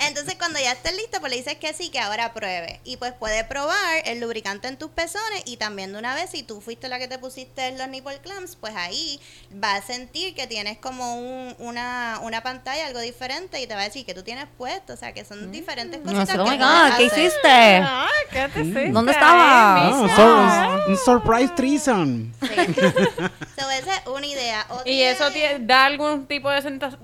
[0.00, 2.80] Entonces, cuando ya estés lista, pues le dices que sí, que ahora pruebe.
[2.84, 3.76] Y pues puede probar
[4.06, 7.06] el lubricante en tus pezones y también de una vez, si tú fuiste la que
[7.08, 9.20] te pusiste los nipple clamps, pues ahí
[9.62, 13.82] va a sentir que tienes como un- una, una pantalla, algo diferente y te va
[13.82, 14.94] a decir que tú tienes puesto.
[14.94, 17.76] O sea, que son diferentes No cositas sé, oh que my God, ¿qué hiciste?
[17.82, 19.88] Ah, ¿qué te hiciste ¿Dónde ahí, estaba?
[19.88, 22.32] Ah, so- un surprise threesome.
[22.40, 22.48] Sí.
[23.60, 24.64] So, esa es una idea.
[24.70, 25.24] Otra ¿Y eso
[25.60, 26.98] da algún tipo de sensación?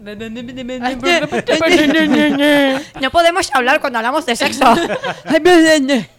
[3.01, 4.65] No podemos hablar cuando hablamos de sexo.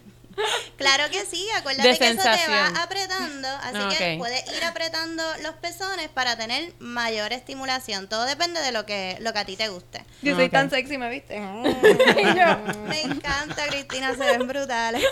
[0.76, 5.22] Claro que sí, acuérdate De que eso te va apretando, así que puedes ir apretando
[5.42, 8.08] los pezones para tener mayor estimulación.
[8.08, 10.04] Todo depende de lo que, lo que a ti te guste.
[10.22, 11.40] Yo soy tan sexy, ¿me viste?
[12.88, 15.02] Me encanta, Cristina, se ven brutales.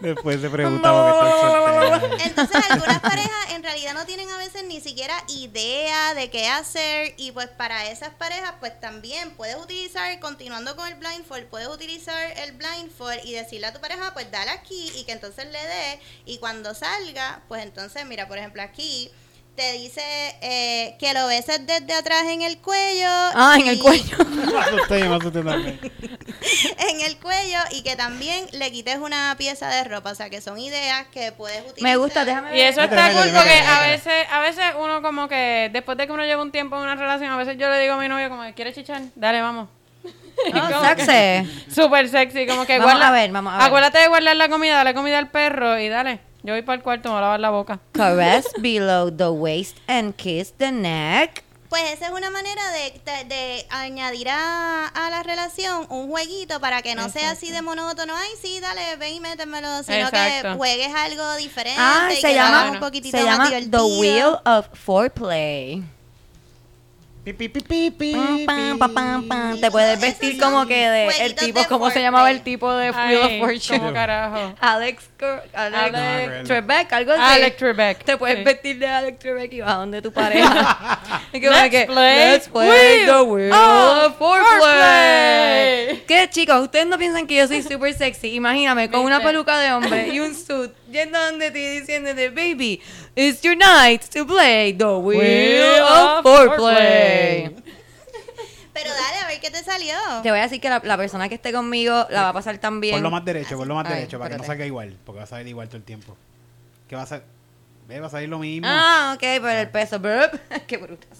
[0.00, 2.24] Después se preguntaba que.
[2.24, 7.14] Entonces, algunas parejas en realidad no tienen a veces ni siquiera idea de qué hacer
[7.16, 12.32] y pues para esas parejas pues también puedes utilizar, continuando con el blindfold, puedes utilizar
[12.38, 16.00] el blindfold y decirle a tu pareja pues dale aquí y que entonces le dé
[16.26, 19.10] y cuando salga pues entonces mira por ejemplo aquí
[19.58, 20.02] te dice
[20.40, 23.08] eh, que lo beses desde atrás en el cuello.
[23.08, 24.16] Ah, en el cuello.
[26.78, 30.12] En el cuello y que también le quites una pieza de ropa.
[30.12, 31.82] O sea, que son ideas que puedes utilizar.
[31.82, 35.70] Me gusta, déjame Y eso está cool porque a veces, a veces uno como que
[35.72, 37.94] después de que uno lleva un tiempo en una relación, a veces yo le digo
[37.94, 39.02] a mi novio como, ¿quieres chichar?
[39.16, 39.68] Dale, vamos.
[40.96, 41.70] Que- sexy.
[41.74, 43.66] Súper sexy, como que Vamos guarda- a ver, vamos a ver.
[43.66, 46.20] Acuérdate de guardar la comida, dale comida al perro y dale.
[46.42, 47.80] Yo voy para el cuarto, me voy a lavar la boca.
[47.92, 51.42] Caress below the waist and kiss the neck.
[51.68, 56.60] Pues esa es una manera de, de- de añadir a, a la relación un jueguito
[56.60, 58.14] para que no sea así de monótono.
[58.16, 59.82] Ay, sí, dale, ven y métemelo.
[59.82, 60.48] Sino Exacto.
[60.52, 61.78] que juegues algo diferente.
[61.78, 63.82] Ah, y se que llama, un poquitito se más llama The.
[64.00, 65.82] Wheel of Foreplay.
[69.60, 72.90] Te puedes vestir como que de el tipo, de ¿cómo se llamaba el tipo de
[72.90, 73.78] Wheel of Fortune?
[73.80, 74.54] ¿cómo carajo?
[74.60, 75.04] Alex,
[75.52, 77.22] Alex, Trebek, algo así.
[77.22, 78.04] Alex Trebek.
[78.04, 78.44] Te puedes Sí.
[78.44, 81.00] vestir de Alex Trebek y vas donde tu pareja.
[81.32, 84.16] Let's play Let's play Wheel the Wheel of.
[84.18, 86.04] Foreplay.
[86.06, 86.60] ¿Qué chicos?
[86.62, 88.34] Ustedes no piensan que yo soy súper sexy.
[88.34, 92.80] Imagíname, con una peluca de hombre y un suit, yendo donde ti diciéndote, baby,
[93.20, 97.54] it's your night to play the Wheel, Wheel of Foreplay.
[98.72, 99.94] Pero dale, a ver qué te salió.
[100.22, 102.58] Te voy a decir que la, la persona que esté conmigo la va a pasar
[102.58, 102.94] tan bien.
[102.94, 104.46] Por lo más derecho, por lo más Ay, derecho, para que no espérate.
[104.58, 106.16] salga igual, porque va a salir igual todo el tiempo.
[106.88, 107.24] ¿Qué va a salir?
[107.88, 108.68] Ve, va a salir lo mismo.
[108.70, 109.98] Ah, ok, por el peso.
[109.98, 110.38] Brup.
[110.68, 111.18] Qué brutas.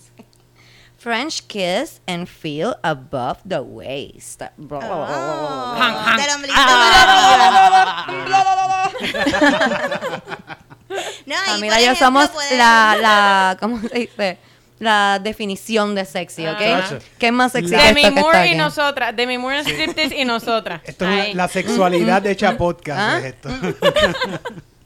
[0.99, 4.43] French kiss and feel above the waist.
[4.57, 4.81] Bro.
[4.83, 5.77] Oh,
[6.17, 8.05] del ombligo Ah.
[8.07, 8.53] para
[8.93, 10.57] arriba.
[10.89, 14.39] No, y Camila por y yo ejemplo, somos la, la, ¿cómo se dice?
[14.79, 16.59] La definición de sexy, ¿ok?
[16.59, 16.99] Chacho.
[17.19, 18.59] ¿Qué es más sexy La- que Demi esto que está Moore y aquí?
[18.59, 19.17] nosotras.
[19.17, 20.81] Demi Moore en striptease y nosotras.
[20.85, 21.35] Esto es una- Ahí.
[21.35, 23.19] la sexualidad de hecha podcast, ¿Ah?
[23.19, 23.49] es esto.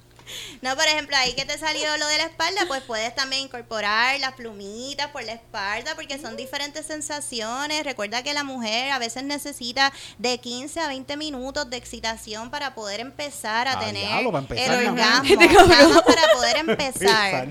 [0.62, 4.18] No, por ejemplo, ahí que te salió lo de la espalda, pues puedes también incorporar
[4.20, 7.82] las plumitas por la espalda, porque son diferentes sensaciones.
[7.82, 12.74] Recuerda que la mujer a veces necesita de 15 a 20 minutos de excitación para
[12.76, 15.34] poder empezar a Ah, tener empezar el orgasmo.
[15.36, 17.48] Nada más para poder empezar.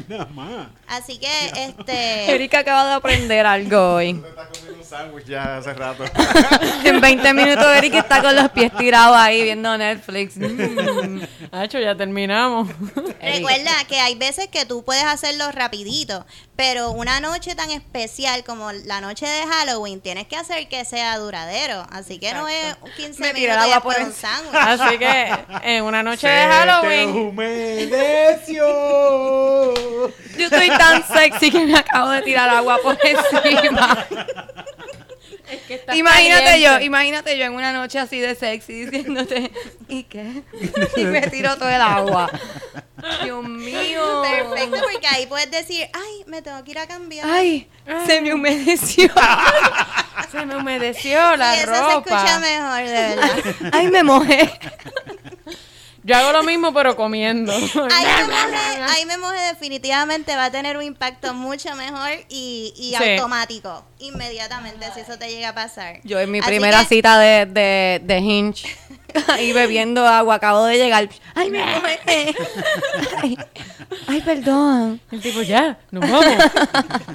[0.88, 2.32] Así que, este...
[2.34, 4.24] Erika acaba de aprender algo hoy.
[4.92, 6.04] Sándwich ya hace rato.
[6.84, 10.36] En 20 minutos Erika está con los pies tirados ahí viendo Netflix.
[11.52, 12.68] Hacho, ya terminamos.
[13.22, 16.26] Recuerda que hay veces que tú puedes hacerlo rapidito,
[16.56, 21.18] pero una noche tan especial como la noche de Halloween tienes que hacer que sea
[21.18, 21.86] duradero.
[21.92, 24.56] Así que no es 15 Me minutos agua por un sándwich.
[24.56, 25.34] Así que
[25.64, 27.10] en una noche de Se te Halloween.
[27.10, 28.66] humedeció.
[30.38, 34.06] Yo estoy tan sexy que me acabo de tirar agua por encima.
[35.93, 36.61] Imagínate caliente.
[36.61, 39.51] yo, imagínate yo en una noche así de sexy diciéndote,
[39.88, 40.43] ¿y qué?
[40.97, 42.30] Y me tiro todo el agua.
[43.24, 44.22] Dios mío.
[44.22, 47.28] Perfecto, porque ahí puedes decir, ay, me tengo que ir a cambiar.
[47.30, 47.67] Ay,
[48.05, 49.09] se me humedeció.
[50.32, 52.39] Se me humedeció la y eso se escucha ropa.
[52.39, 53.30] mejor, de verdad.
[53.74, 54.59] Ay, me mojé.
[56.04, 57.52] Yo hago lo mismo, pero comiendo.
[57.54, 57.66] Ahí
[58.18, 62.95] me, mojé, ahí me mojé definitivamente va a tener un impacto mucho mejor y, y
[62.97, 63.12] Sí.
[63.12, 65.99] automático, inmediatamente, si eso te llega a pasar.
[66.04, 68.68] Yo en mi Así primera que- cita de, de, de Hinge,
[69.28, 71.09] ahí bebiendo agua, acabo de llegar.
[71.36, 72.36] Ay, me mojé.
[73.22, 73.38] Ay,
[74.07, 75.01] ay, perdón.
[75.12, 76.26] El tipo, ya, nos vamos.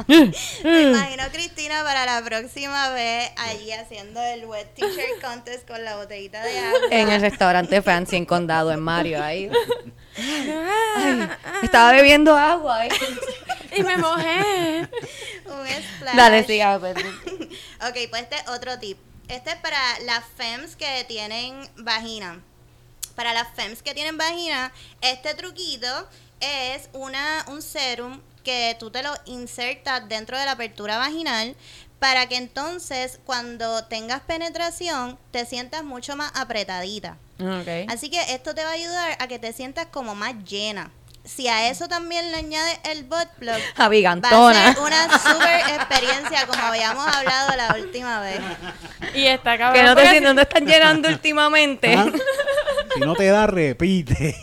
[0.65, 5.97] Me imagino Cristina para la próxima vez allí haciendo el wet t-shirt contest con la
[5.97, 6.79] botellita de agua.
[6.91, 9.51] En el restaurante fancy en Condado, en Mario, ahí.
[10.97, 11.29] Ay,
[11.63, 12.81] estaba bebiendo agua.
[12.81, 12.89] ahí.
[13.77, 14.89] y me mojé.
[15.47, 16.17] Un splash.
[16.17, 16.79] Dale, siga.
[16.79, 17.15] perdón.
[17.89, 18.99] Ok, pues este es otro tip.
[19.29, 22.41] Este es para las femmes que tienen vagina.
[23.15, 26.09] Para las femmes que tienen vagina, este truquito
[26.41, 31.57] es una, un serum que tú te lo insertas dentro de la apertura vaginal
[31.99, 37.17] para que entonces cuando tengas penetración te sientas mucho más apretadita.
[37.41, 37.89] Ok.
[37.89, 40.91] Así que esto te va a ayudar a que te sientas como más llena.
[41.27, 44.73] Si a eso también le añades el butt plug, va a Abigantona.
[44.75, 48.41] ser una super experiencia como habíamos hablado la última vez.
[49.15, 49.75] Y está cabrón.
[49.75, 51.95] Que no te, porque si no te están llenando últimamente.
[51.95, 52.07] Ah,
[52.95, 54.35] Si no te da, repite.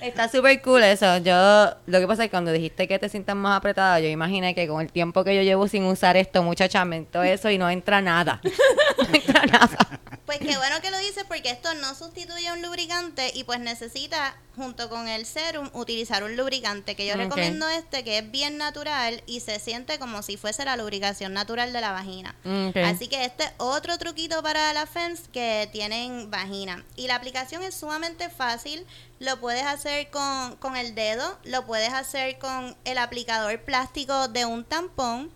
[0.00, 1.16] Está súper cool eso.
[1.18, 4.54] Yo, lo que pasa es que cuando dijiste que te sientas más apretada, yo imaginé
[4.54, 7.58] que con el tiempo que yo llevo sin usar esto, muchacha, me entró eso y
[7.58, 8.40] no entra nada.
[8.98, 9.78] No entra nada.
[10.26, 13.60] Pues qué bueno que lo dices porque esto no sustituye a un lubricante y pues
[13.60, 18.58] necesita junto con el serum utilizar un lubricante que yo recomiendo este que es bien
[18.58, 22.34] natural y se siente como si fuese la lubricación natural de la vagina.
[22.44, 22.76] Ok.
[22.78, 26.84] Así que este es otro truquito para las femmes que tienen vagina.
[26.96, 28.84] Y la aplicación es sumamente fácil.
[29.20, 34.44] Lo puedes hacer con, con el dedo, lo puedes hacer con el aplicador plástico de
[34.44, 35.30] un tampón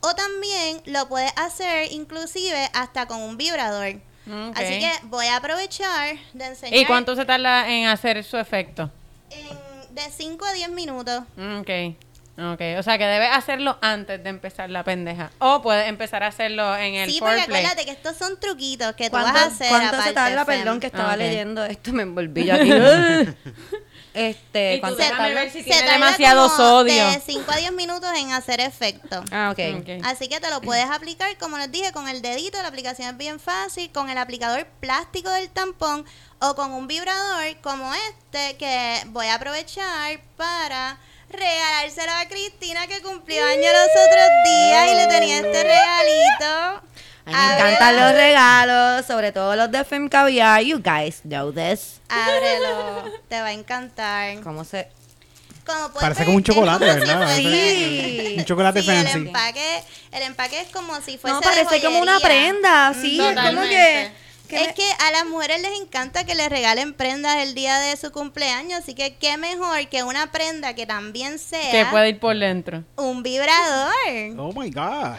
[0.00, 4.00] o también lo puedes hacer inclusive hasta con un vibrador.
[4.54, 8.90] Así que voy a aprovechar de enseñar ¿Y cuánto se tarda en hacer su efecto?
[9.30, 11.22] en- de 5 a 10 minutos.
[11.60, 11.70] Ok.
[12.36, 12.60] Ok.
[12.78, 15.30] O sea que debes hacerlo antes de empezar la pendeja.
[15.38, 17.60] O puedes empezar a hacerlo en el Sí, porque foreplay.
[17.64, 20.44] acuérdate que estos son truquitos que tú ¿Cuánto, vas a hacer cuánto se tarda?
[20.44, 20.58] Fem.
[20.58, 22.70] Perdón que estaba leyendo esto, me envolví yo aquí.
[24.14, 25.34] Este, Y tú ¿cuánto déjame tarda?
[25.40, 27.06] ver si Se tiene tarda demasiado como sodio.
[27.08, 29.22] De 5 a 10 minutos en hacer efecto.
[29.30, 29.80] Ah, ok.
[29.80, 30.04] Ok.
[30.04, 33.16] Así que te lo puedes aplicar, como les dije, con el dedito, la aplicación es
[33.16, 36.06] bien fácil, con el aplicador plástico del tampón
[36.40, 40.98] o con un vibrador como este que voy a aprovechar para
[41.30, 46.82] regalárselo a Cristina que cumplió año los otros días y le tenía este regalito.
[47.26, 50.62] A mí me encantan los regalos, sobre todo los de Fem Caviar.
[50.62, 52.00] You guys know this.
[52.08, 54.40] Ábrelo, te va a encantar.
[54.42, 54.88] ¿Cómo se...?
[55.64, 57.34] Como Parece ver, como un chocolate, ¿verdad?
[57.36, 58.34] Sí.
[58.36, 59.18] Un chocolate Sí, el fancy.
[59.18, 63.18] empaque, el empaque es como si fuese No, de parece como una prenda, sí.
[63.18, 63.70] Es como Totalmente.
[63.70, 64.12] que...
[64.50, 67.78] que Es me- que a las mujeres les encanta que les regalen prendas el día
[67.78, 72.10] de su cumpleaños, así que qué mejor que una prenda que también sea Que puede
[72.10, 72.84] ir por dentro.
[72.96, 73.94] un vibrador.
[74.36, 75.16] Oh my God.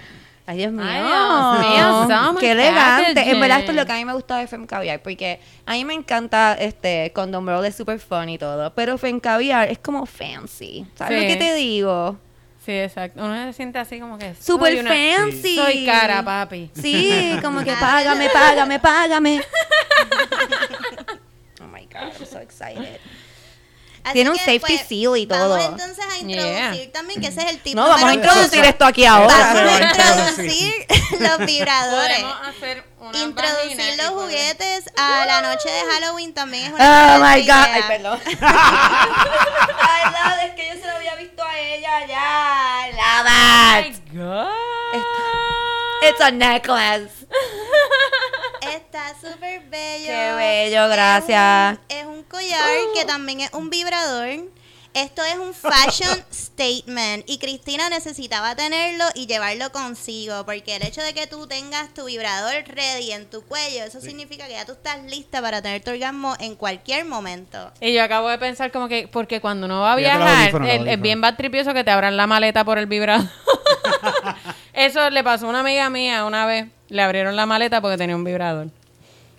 [0.47, 0.85] Ay, Dios mío.
[0.87, 3.31] Ay, Dios mío, so Qué elegante.
[3.31, 5.01] En verdad, esto es lo que a mí me gusta de Fem Caviar.
[5.01, 8.73] Porque a mí me encanta este Condom es super fun y todo.
[8.75, 10.85] Pero Fem Caviar es como fancy.
[10.95, 11.23] ¿Sabes Sí.
[11.25, 12.17] lo que te digo?
[12.63, 13.23] Sí, exacto.
[13.23, 14.33] Uno se siente así como que...
[14.35, 15.55] Super una- fancy.
[15.55, 16.71] Soy cara, papi.
[16.73, 19.41] Sí, como que págame, págame, págame.
[21.61, 22.99] Oh my God, I'm so excited.
[24.05, 25.49] Así Tiene un safety pues, seal y todo.
[25.57, 26.91] Vamos entonces a introducir Yeah.
[26.91, 29.53] también, que ese es el tipo No, vamos a introducir esto aquí Vamos ahora.
[29.55, 30.85] Se va a introducir
[31.19, 32.19] los vibradores.
[32.19, 37.15] Podemos hacer una Introducir los poder- juguetes a la noche de Halloween también es una
[37.15, 37.51] Oh my God.
[37.51, 37.87] Ay, idea.
[37.87, 38.19] perdón.
[38.41, 42.87] Ay, love, es que yo se lo había visto a ella ya.
[42.91, 44.51] Love Oh my God.
[46.07, 47.25] It's a necklace.
[48.73, 50.07] Está súper bello.
[50.07, 51.79] Qué bello, gracias.
[51.89, 54.29] Es un, es un collar que también es un vibrador.
[54.95, 61.01] Esto es un fashion statement y Cristina necesitaba tenerlo y llevarlo consigo porque el hecho
[61.01, 64.71] de que tú tengas tu vibrador ready en tu cuello, eso significa que ya tú
[64.71, 67.73] estás lista para tener tu orgasmo en cualquier momento.
[67.81, 71.01] Y yo acabo de pensar como que, porque cuando uno va a viajar, es audífonos.
[71.01, 73.27] bien bad tripioso que te abran la maleta por el vibrador.
[74.73, 76.67] Eso le pasó a una amiga mía una vez.
[76.89, 78.67] Le abrieron la maleta porque tenía un vibrador.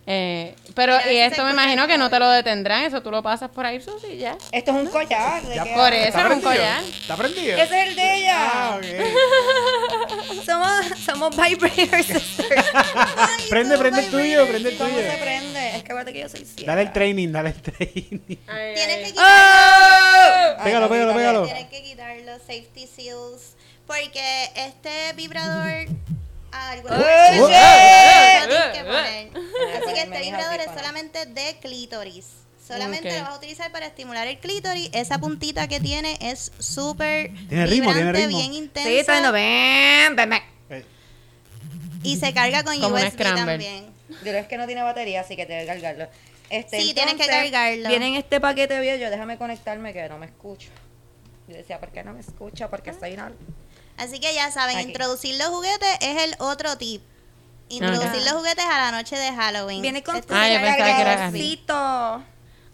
[0.09, 2.85] Eh, pero, y esto me imagino que no te lo detendrán.
[2.85, 4.37] Eso tú lo pasas por ahí, Susi, y ya.
[4.53, 5.43] Esto es un collar.
[5.43, 5.73] ¿de qué?
[5.75, 6.51] Por eso ¿Está es un prendido?
[6.51, 6.85] collar.
[6.85, 7.59] ¿Está prendido?
[7.59, 8.37] Ese es el de ella.
[8.39, 8.85] Ah, ok.
[10.45, 10.71] Somos,
[11.05, 12.65] somos vibrator sisters.
[13.51, 15.03] Prende, prende el tuyo, prende el ¿Cómo tuyo.
[15.11, 15.69] se prende?
[15.77, 16.73] Es que acuérdate que yo soy ciega.
[16.73, 18.19] Dale el training, dale el training.
[18.21, 20.65] Tienes que quitar ¡Oh!
[20.65, 21.45] Pégalo, pégalo, pégalo.
[21.47, 23.55] Tienes que quitar los safety seals
[23.89, 25.87] porque este vibrador
[26.57, 29.83] ah, algunas ¡Eh, personas eh, lo tienen que poner.
[29.83, 32.27] Así que este vibrador es solamente de clítoris.
[32.67, 34.91] Solamente lo vas a utilizar para estimular el clítoris.
[34.93, 38.39] Esa puntita que tiene es súper Tiene ritmo, tiene vibrante, ritmo.
[38.39, 39.33] bien Sí, intensa está viendo.
[39.33, 40.43] Ven, ven, ven.
[40.71, 40.85] Eh,
[42.03, 43.87] y se carga con Como USB también.
[44.25, 46.09] Pero es que no tiene batería, así que debe cargarlo.
[46.51, 47.89] Este, Sí, tienes que entonces, cargarlo.
[47.89, 50.71] Viene en este paquete bello, déjame conectarme que no me escucho.
[51.49, 52.69] Yo decía, ¿por qué no me escucha?
[52.69, 53.33] Porque soy una...
[53.97, 54.89] Así que ya saben, Aquí.
[54.89, 57.03] introducir los juguetes es el otro tip.
[57.69, 59.83] Introducir los juguetes a la noche de Halloween.
[59.83, 61.65] Viene con Este Ah, yo pensaba que era así.
[61.67, 62.25] cargadorcito.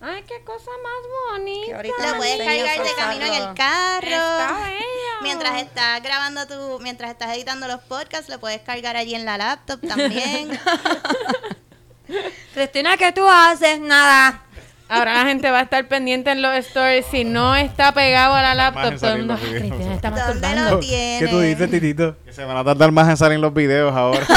[0.05, 1.83] Ay, qué cosa más bonita.
[2.11, 4.07] Lo puedes cargar de camino en el carro.
[4.09, 4.83] Está bello.
[5.23, 9.39] Mientras estás grabando tu, mientras estás editando los podcasts, lo puedes cargar allí en la
[9.39, 10.59] laptop también.
[12.55, 13.79] Cristina, ¿qué tú haces?
[13.81, 14.45] Nada.
[14.93, 17.07] Ahora la gente va a estar pendiente en los stories.
[17.11, 19.35] Si no está pegado a la laptop, todo el mundo.
[19.35, 19.61] "Ah, videos".
[19.63, 20.11] Cristina está.
[20.81, 22.17] ¿Qué tú dices, Titito?
[22.25, 24.27] Que se van a tardar más en salir los videos ahora.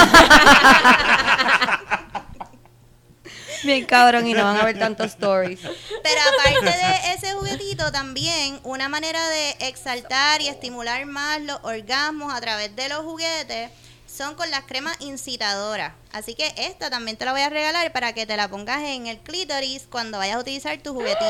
[3.64, 5.60] Bien cabrón y no van a ver tantos stories.
[5.62, 12.32] Pero aparte de ese juguetito, también una manera de exaltar y estimular más los orgasmos
[12.34, 13.72] a través de los juguetes
[14.16, 15.94] son con las cremas incitadoras.
[16.14, 19.08] Así que esta también te la voy a regalar para que te la pongas en
[19.08, 21.26] el clítoris cuando vayas a utilizar tu juguetito.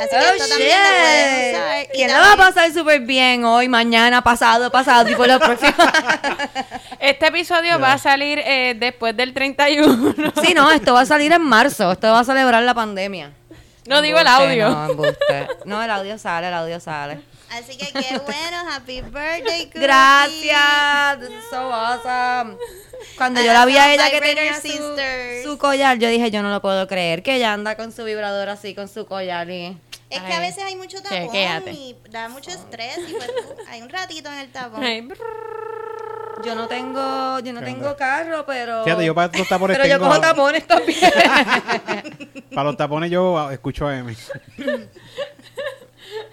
[0.00, 1.80] Así que Oh, esto también lo puedes usar.
[1.82, 1.90] shit.
[1.92, 5.74] Que la va a pasar súper bien hoy, mañana, pasado, pasado y por los próximos.
[7.00, 10.14] Este episodio va a salir eh, después del 31.
[10.42, 11.92] Sí, no, esto va a salir en marzo.
[11.92, 13.32] Esto va a celebrar la pandemia.
[13.86, 14.68] No digo el audio.
[14.68, 15.48] No, embuste.
[15.64, 17.20] No, el audio sale, el audio sale.
[17.50, 19.80] Así que qué bueno, happy birthday, Cookie.
[19.80, 21.18] Gracias.
[21.18, 22.56] This is so awesome.
[23.16, 24.60] Cuando yo la vi a ella que tenía
[25.42, 27.22] su, collar, yo dije, yo no lo puedo creer.
[27.22, 29.76] Que ella anda con su vibrador así, con su collar y...
[30.10, 31.34] Es que a veces hay mucho tapón
[31.72, 33.30] y da mucho estrés y pues
[33.68, 34.82] hay un ratito en el tapón.
[34.82, 35.08] Ay.
[36.44, 38.84] Yo no tengo, yo no tengo carro, pero...
[38.84, 40.98] Fíjate, yo para los tapones Pero yo cojo tapones también.
[42.50, 44.16] Para los tapones yo escucho a Emi.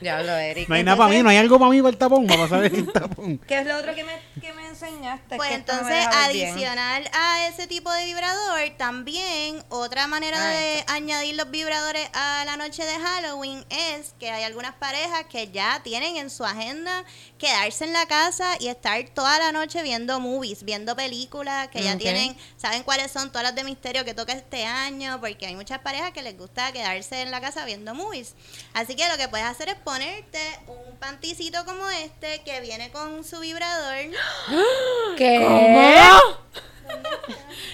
[0.01, 0.69] Diablo, Eric.
[0.69, 2.65] No hay nada para mí, no hay algo para mí para el tapón, para pasar
[2.65, 3.37] el tapón.
[3.47, 5.35] ¿Qué es lo otro que me, que me enseñaste?
[5.35, 6.53] Pues entonces, bien.
[6.53, 12.57] adicional a ese tipo de vibrador, también otra manera de añadir los vibradores a la
[12.57, 17.03] noche de Halloween es que hay algunas parejas que ya tienen en su agenda
[17.37, 21.97] quedarse en la casa y estar toda la noche viendo movies, viendo películas, que ya
[21.97, 25.79] tienen, saben cuáles son todas las de misterio que toca este año, porque hay muchas
[25.79, 28.35] parejas que les gusta quedarse en la casa viendo movies.
[28.73, 33.23] Así que lo que puedes hacer es ponerte un panticito como este que viene con
[33.23, 33.95] su vibrador.
[35.17, 35.39] ¿Qué?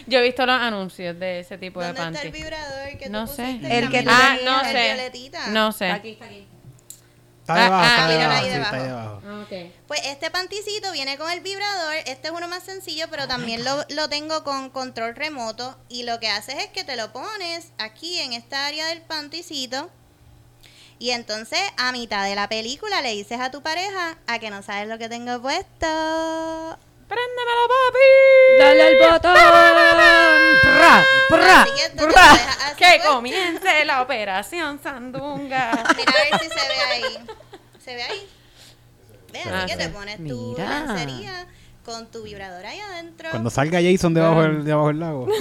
[0.05, 2.38] Yo he visto los anuncios de ese tipo de ¿Dónde está el panty.
[2.43, 3.43] vibrador que tú No sé.
[3.43, 4.05] pusiste, El que?
[4.07, 4.84] Ah, no El sé.
[4.93, 5.47] violetita.
[5.47, 5.89] No sé.
[5.89, 6.47] Aquí, está aquí.
[7.41, 9.22] Está Ah, debajo, ah, está míralo debajo, ahí sí, está ahí debajo.
[9.49, 9.74] debajo.
[9.88, 11.95] Pues este panticito viene con el vibrador.
[12.05, 15.76] Este es uno más sencillo, pero también lo, lo tengo con control remoto.
[15.89, 19.89] Y lo que haces es que te lo pones aquí en esta área del panticito.
[21.00, 24.62] Y entonces a mitad de la película le dices a tu pareja a que no
[24.64, 26.78] sabes lo que tengo puesto.
[27.08, 28.58] ¡Préndemelo, papi!
[28.60, 29.34] Dale al botón.
[30.62, 31.72] Prra, prra, Así
[32.78, 33.14] que puesto.
[33.14, 35.72] comience la operación Sandunga.
[35.98, 37.26] Mira a ver si se ve ahí.
[37.84, 38.30] ¿Se ve ahí?
[39.32, 40.80] Ve, así Ah, que te pones tu Mira.
[40.86, 41.48] lencería
[41.84, 43.30] con tu vibrador ahí adentro.
[43.32, 45.28] Cuando salga Jason debajo del, debajo del lago.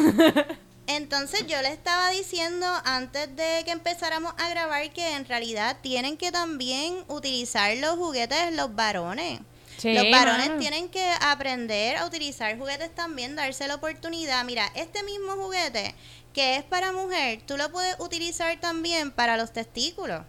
[0.97, 6.17] Entonces yo le estaba diciendo antes de que empezáramos a grabar que en realidad tienen
[6.17, 9.41] que también utilizar los juguetes los varones.
[9.79, 10.61] Sí, los varones mano.
[10.61, 14.45] tienen que aprender a utilizar juguetes también, darse la oportunidad.
[14.45, 15.95] Mira, este mismo juguete
[16.33, 20.23] que es para mujer, tú lo puedes utilizar también para los testículos.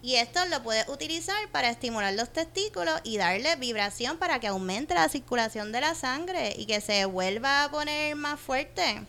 [0.00, 4.94] Y esto lo puedes utilizar para estimular los testículos y darle vibración para que aumente
[4.94, 9.02] la circulación de la sangre y que se vuelva a poner más fuerte.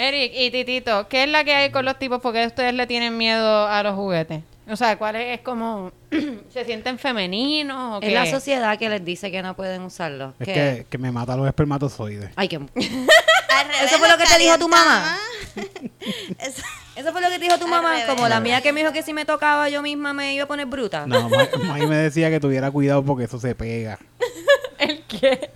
[0.00, 2.20] Eric y Titito, ¿qué es la que hay con los tipos?
[2.20, 4.42] Porque ustedes le tienen miedo a los juguetes.
[4.68, 5.92] O sea, ¿cuál es, es como...
[6.52, 8.08] ¿Se sienten femeninos o qué?
[8.08, 10.32] Es la sociedad que les dice que no pueden usarlo.
[10.38, 12.30] Es que, que me mata los espermatozoides.
[12.36, 12.56] Ay, que...
[13.84, 15.16] ¿Eso fue lo que te dijo tu mamá?
[16.38, 16.62] Eso-
[16.96, 18.06] Eso fue lo que te dijo tu mamá, revés.
[18.06, 20.46] como la mía que me dijo que si me tocaba yo misma me iba a
[20.48, 21.06] poner bruta.
[21.06, 23.98] No, Ma- Maggie me decía que tuviera cuidado porque eso se pega.
[24.78, 25.50] ¿El qué?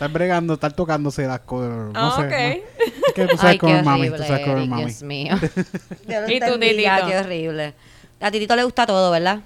[0.00, 1.68] Estar bregando, estar tocándose las cosas.
[1.68, 2.22] No Ah, sé.
[2.22, 2.30] ok.
[2.30, 2.86] ¿no?
[3.08, 4.00] Es que tú sabes Ay, cómo qué es mami.
[4.00, 4.84] horrible, Tú sabes cómo es Eric, mami.
[4.86, 5.36] Dios mío.
[6.08, 7.06] Yo ¿Y tú, Titito?
[7.06, 7.74] Qué horrible.
[8.18, 9.40] A Titito le gusta todo, ¿verdad?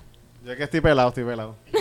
[0.44, 1.57] Yo que estoy pelado, estoy pelado.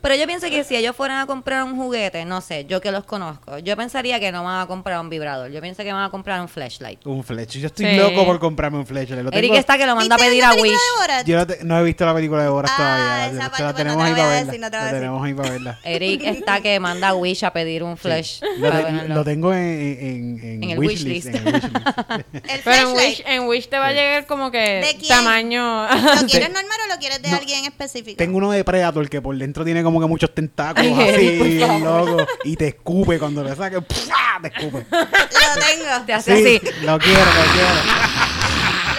[0.00, 2.90] Pero yo pienso que si ellos fueran a comprar un juguete, no sé, yo que
[2.92, 5.50] los conozco, yo pensaría que no van a comprar un vibrador.
[5.50, 7.04] Yo pienso que van a comprar un flashlight.
[7.06, 7.58] Un flecha.
[7.58, 7.96] Yo estoy Sí.
[7.96, 9.14] loco por comprarme un flecha.
[9.16, 10.80] Lo Eric tengo- está que lo manda a ¿Viste pedir a película Wish.
[10.80, 11.26] de Borat?
[11.26, 13.26] Yo no, te- no he visto la película de Boras Ah, todavía.
[13.26, 14.46] esa La- parte, la pues, tenemos no te ahí la voy para a verla.
[14.52, 15.00] decir, no te la La voy a decir.
[15.00, 15.78] tenemos ahí para verla.
[15.84, 18.40] Eric está que manda a Wish a pedir un flash.
[18.58, 19.14] Lo, para te- ponerlo.
[19.14, 21.26] lo tengo en, en, en, En el wishlist, wishlist.
[21.28, 21.76] en el wishlist.
[22.32, 22.96] El Pero en flashlight.
[22.96, 25.08] Wish, en Wish te va a llegar como que ¿De quién?
[25.08, 25.82] tamaño...
[25.88, 25.88] ¿Lo
[26.28, 27.36] quieres normal o lo quieres de No.
[27.36, 28.16] alguien específico?
[28.16, 32.26] Tengo uno de Predator que por dentro tiene como que muchos tentáculos así, loco.
[32.44, 33.80] Y te escupe cuando le saques.
[33.80, 34.38] ¡pua!
[34.42, 34.86] Te escupe.
[34.90, 36.06] Lo tengo.
[36.06, 36.84] Te hace Sí, así.
[36.84, 37.68] lo quiero, lo quiero.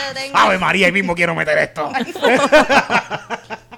[0.08, 0.38] Lo tengo.
[0.38, 1.92] Ave María, ahí mismo quiero meter esto.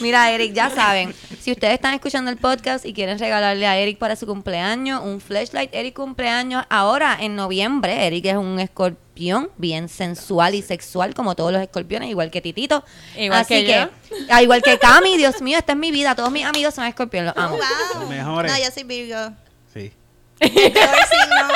[0.00, 3.98] Mira, Eric, ya saben, si ustedes están escuchando el podcast y quieren regalarle a Eric
[3.98, 8.06] para su cumpleaños un flashlight, Eric cumpleaños ahora en noviembre.
[8.06, 12.84] Eric es un escorpión bien sensual y sexual como todos los escorpiones, igual que Titito.
[13.16, 13.88] Igual Así que
[14.30, 16.14] ah, igual que Cami, Dios mío, esta es mi vida.
[16.14, 17.56] Todos mis amigos son escorpiones, los amo.
[17.56, 18.00] Wow.
[18.00, 18.52] Los mejores.
[18.52, 19.32] No, yo soy Virgo.
[19.72, 19.92] Sí.
[20.40, 21.48] El peor signo.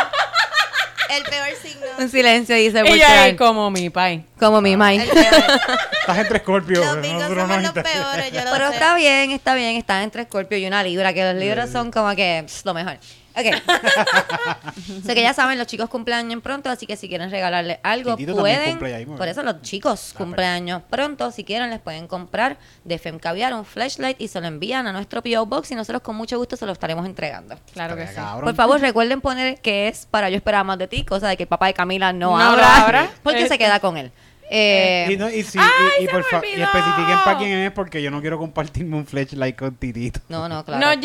[1.16, 1.86] El peor signo.
[1.98, 4.24] Un silencio dice Ella es como mi pai.
[4.38, 5.06] Como mi Mike.
[5.12, 5.60] peor.
[6.00, 6.80] Estás entre Scorpio.
[6.84, 8.74] Los nosotros somos no los peores, yo lo Pero sé.
[8.74, 9.76] está bien, está bien.
[9.76, 12.98] Están entre Scorpio y una Libra, que los libros son como que pss, lo mejor.
[13.40, 13.54] Ok.
[15.04, 18.36] sé que ya saben, los chicos cumpleaños pronto, así que si quieren regalarle algo, Titito
[18.38, 18.70] pueden.
[18.72, 22.98] cumple ahí, muy Por eso los chicos cumpleaños pronto, si quieren, les pueden comprar de
[22.98, 25.46] Fem Caviar un flashlight y se lo envían a nuestro P.O.
[25.46, 27.56] Box y nosotros con mucho gusto se lo estaremos entregando.
[27.72, 28.14] Claro que sí.
[28.14, 28.44] cabrón.
[28.44, 31.44] Por favor, recuerden poner que es para yo esperar más de ti, cosa de que
[31.44, 33.10] el papá de Camila no, No abra, abra.
[33.22, 33.54] porque Este.
[33.54, 34.12] se queda con él.
[34.52, 35.68] Eh, Y, no, y, sí, ¡Ay,
[36.00, 38.96] y, y se por fa- y especifiquen para quién es porque yo no quiero compartirme
[38.96, 40.18] un flashlight con Titito.
[40.28, 40.84] no, no, claro.
[40.84, 41.00] Nos claro.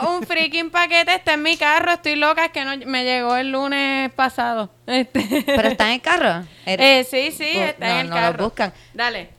[0.00, 3.34] llegó un freaking paquete, está en mi carro, estoy loca, es que no, me llegó
[3.36, 4.70] el lunes pasado.
[4.86, 5.42] Este.
[5.46, 6.46] Pero está en el carro.
[6.66, 8.44] Eh, sí, sí, Bu- está no, en el no lo carro.
[8.44, 8.72] buscan.
[8.94, 9.30] Dale.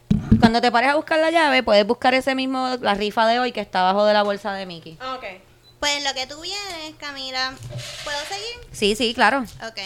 [0.42, 3.54] Cuando te pares a buscar la llave, puedes buscar ese mismo, la rifa de hoy
[3.54, 4.98] que está abajo de la bolsa de Mickey.
[5.16, 5.24] Ok.
[5.80, 7.54] Pues lo que tú vienes, Camila.
[8.04, 8.68] ¿Puedo seguir?
[8.72, 9.46] Sí, sí, claro.
[9.66, 9.80] Ok.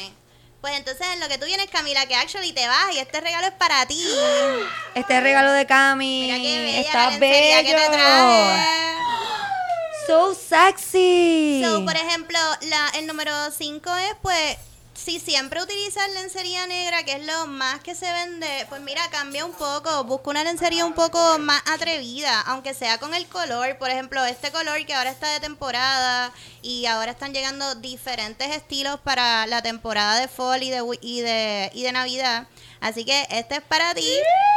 [0.61, 3.47] Pues entonces en lo que tú vienes, Camila, que actually te vas y este regalo
[3.47, 4.03] es para ti.
[4.95, 6.21] Este es regalo de Cami.
[6.23, 7.91] Mira qué bella está la lencería que te bello.
[7.91, 8.65] traje.
[10.07, 11.61] So sexy.
[11.63, 14.57] So, por ejemplo, la, el número 5 es, pues,
[15.03, 19.45] si siempre utilizas lencería negra, que es lo más que se vende, pues mira, cambia
[19.45, 23.77] un poco, busca una lencería un poco más atrevida, aunque sea con el color.
[23.77, 28.99] Por ejemplo, este color que ahora está de temporada y ahora están llegando diferentes estilos
[28.99, 32.47] para la temporada de fall y de, y de, y de Navidad.
[32.81, 34.09] Así que este es para ti.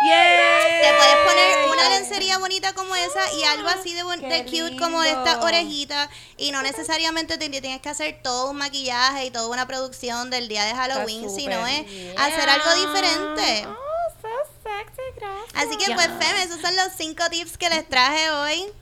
[0.03, 5.03] Te puedes poner una lencería bonita como esa y algo así de, de cute como
[5.03, 9.67] esta orejita y no necesariamente te tienes que hacer todo un maquillaje y toda una
[9.67, 12.19] producción del día de Halloween, sino es bien.
[12.19, 13.67] hacer algo diferente.
[13.67, 14.29] Oh, so
[14.63, 15.55] sexy, gracias.
[15.55, 18.73] Así que pues Fem, esos son los cinco tips que les traje hoy.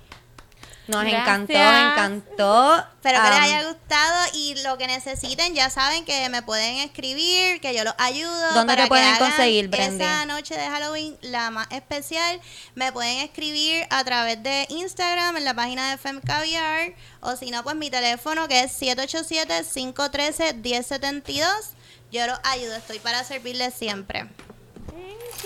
[0.87, 1.23] Nos Gracias.
[1.23, 2.79] encantó, me encantó.
[2.79, 7.61] Espero que les haya gustado y lo que necesiten ya saben que me pueden escribir,
[7.61, 8.55] que yo los ayudo.
[8.55, 10.03] ¿Dónde para te pueden que conseguir, Brendy?
[10.03, 12.41] Esa noche de Halloween, la más especial,
[12.75, 17.51] me pueden escribir a través de Instagram en la página de Fem Caviar o si
[17.51, 21.45] no, pues mi teléfono que es 787-513-1072.
[22.11, 24.27] Yo los ayudo, estoy para servirles siempre.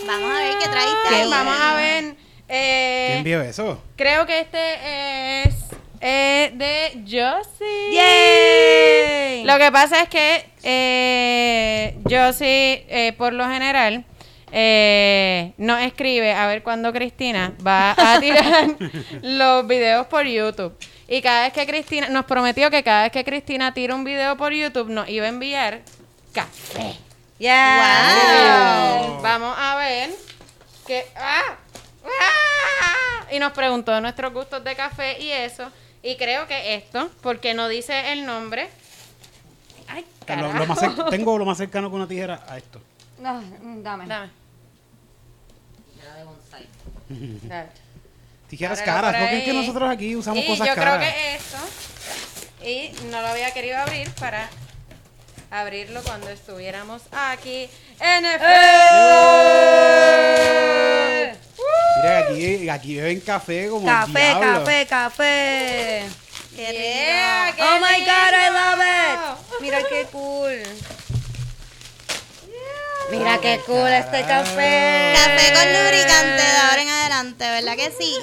[0.07, 1.31] Vamos a ver qué traíste Ay, ahí.
[1.31, 2.17] Vamos a ver.
[2.57, 3.83] Eh, ¿Quién vio eso?
[3.97, 5.55] Creo que este es
[6.01, 7.93] eh, de Josie.
[7.93, 9.45] ¡Yay!
[9.45, 14.05] Lo que pasa es que eh, Josie, eh, por lo general,
[14.53, 18.69] eh, no escribe a ver cuándo Cristina va a tirar
[19.23, 20.77] los videos por YouTube.
[21.09, 24.37] Y cada vez que Cristina, nos prometió que cada vez que Cristina tira un video
[24.37, 25.81] por YouTube nos iba a enviar
[26.33, 26.95] café.
[27.39, 29.01] Yeah.
[29.03, 29.23] Wow.
[29.23, 30.11] Vamos a ver
[30.87, 31.57] que ¡ah!
[32.05, 33.27] ¡Ah!
[33.31, 35.71] y nos preguntó nuestros gustos de café y eso
[36.03, 38.69] y creo que esto porque no dice el nombre
[39.89, 40.59] ay Lo- carajo.
[40.59, 42.81] lo más cer- tengo lo más cercano con una tijera a esto.
[43.19, 43.43] No,
[43.83, 44.07] dame.
[44.07, 44.31] Dame,
[47.43, 47.69] dale.
[48.49, 49.13] Tijeras Ábrelo caras.
[49.21, 49.57] ¿No que ahí.
[49.57, 50.99] nosotros aquí usamos y cosas yo caras?
[50.99, 51.57] creo que esto
[52.65, 54.49] y no lo había querido abrir para
[55.51, 57.69] abrirlo cuando estuviéramos aquí
[58.01, 60.64] en el ¡Eh!
[62.05, 64.59] Mira, aquí, aquí beben café como el Café, diablo.
[64.65, 66.03] café, café.
[66.55, 67.57] Qué Yeah, rico.
[67.57, 69.61] qué Oh my god, I love it.
[69.63, 70.63] Mira qué cool.
[73.11, 75.13] Mira qué cool este café.
[75.15, 78.17] Café con lubricante de ahora en adelante, ¿verdad que sí?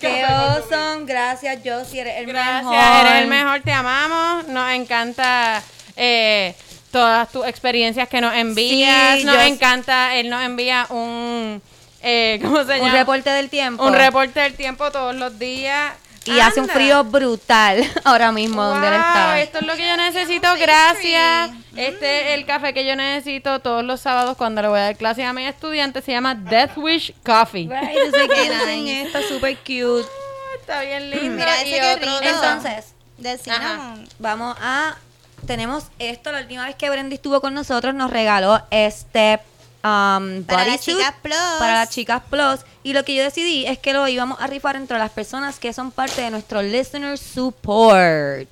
[0.00, 1.04] Qué awesome.
[1.06, 2.00] Gracias, Josie.
[2.02, 3.06] Eres el Gracias, mejor.
[3.06, 4.48] eres el mejor, te amamos.
[4.48, 5.62] Nos encanta
[5.96, 6.54] eh,
[6.90, 9.18] todas tus experiencias que nos envías.
[9.18, 11.62] Sí, nos yo- encanta, él nos envía un,
[12.02, 12.84] eh, ¿cómo se llama?
[12.86, 13.84] Un reporte del tiempo.
[13.84, 15.94] Un reporte del tiempo todos los días.
[16.24, 19.40] Y hace un frío brutal ahora mismo donde él Wow, está.
[19.40, 21.50] esto es lo que yo necesito, gracias.
[21.74, 24.96] Este es el café que yo necesito todos los sábados cuando le voy a dar
[24.96, 26.04] clases a mis estudiantes.
[26.04, 27.66] Se llama Death Wish Coffee.
[27.68, 29.02] Right, yo sé que Qué dicen nice.
[29.02, 30.04] Está súper cute.
[30.06, 31.30] Ah, Está bien lindo.
[31.36, 32.34] Mira ese y qué otro rico.
[32.34, 34.06] Entonces, De cinnamon.
[34.20, 34.96] vamos a...
[35.44, 39.40] Tenemos esto, la última vez que Brendy estuvo con nosotros nos regaló este
[39.84, 41.36] um, Para las chicas plus.
[41.58, 42.60] para las chicas plus.
[42.82, 45.72] Y lo que yo decidí es que lo íbamos a rifar entre las personas que
[45.72, 48.48] son parte de nuestro Listener Support.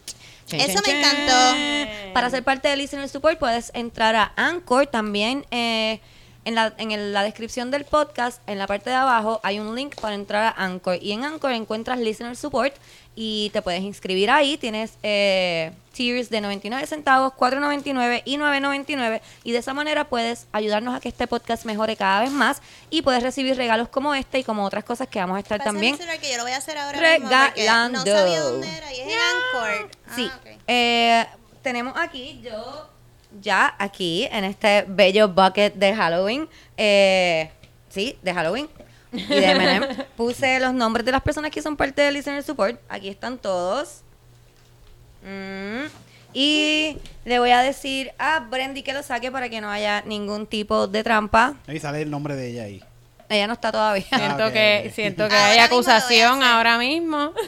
[0.50, 2.12] Eso me encantó.
[2.12, 5.44] Para ser parte de Listener Support puedes entrar a Anchor también.
[5.50, 6.00] eh,
[6.46, 9.74] En la, en el- la descripción del podcast, en la parte de abajo, hay un
[9.76, 10.98] link para entrar a Anchor.
[11.00, 12.74] Y en Anchor encuentras Listener Support
[13.14, 14.56] y te puedes inscribir ahí.
[14.56, 19.20] Tienes eh, tiers de 99 centavos, 4.99 y 9.99.
[19.44, 22.62] Y de esa manera puedes ayudarnos a que este podcast mejore cada vez más.
[22.88, 25.96] Y puedes recibir regalos como este y como otras cosas que vamos a estar también.
[25.96, 27.98] celular que yo lo voy a hacer ahora mismo porque Regalando.
[27.98, 29.90] no sabía dónde era y es en Anchor.
[30.06, 30.30] Ah, Sí.
[30.66, 31.26] Eh,
[31.62, 32.88] tenemos aquí, yo
[33.40, 37.50] ya aquí, en este bello bucket de Halloween, eh,
[37.90, 38.68] sí, de Halloween
[39.12, 39.86] y de M&M,
[40.16, 42.80] puse los nombres de las personas que son parte del Listener Support.
[42.88, 44.02] Aquí están todos.
[45.22, 45.86] Mm.
[46.32, 50.46] Y le voy a decir a Brendy que lo saque para que no haya ningún
[50.46, 51.54] tipo de trampa.
[51.66, 52.82] Ahí sale el nombre de ella ahí.
[53.28, 54.04] Ella no está todavía.
[54.08, 57.32] Siento Ah, que, siento que Ahora hay acusación ahora mismo.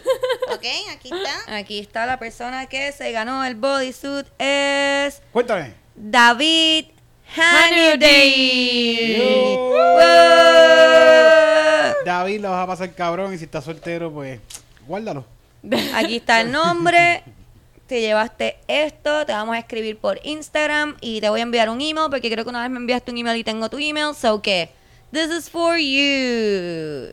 [0.52, 1.56] Ok, aquí está.
[1.56, 4.26] Aquí está la persona que se ganó el bodysuit.
[4.38, 5.72] Es Cuéntame.
[5.96, 6.86] David
[7.34, 9.16] Hannity.
[12.04, 14.40] David lo vas a pasar cabrón y si estás soltero, pues
[14.86, 15.24] guárdalo.
[15.94, 17.22] Aquí está el nombre.
[17.86, 21.80] Te llevaste esto, te vamos a escribir por Instagram y te voy a enviar un
[21.80, 24.14] email porque creo que una vez me enviaste un email y tengo tu email.
[24.14, 24.70] So que,
[25.12, 27.12] this is for you.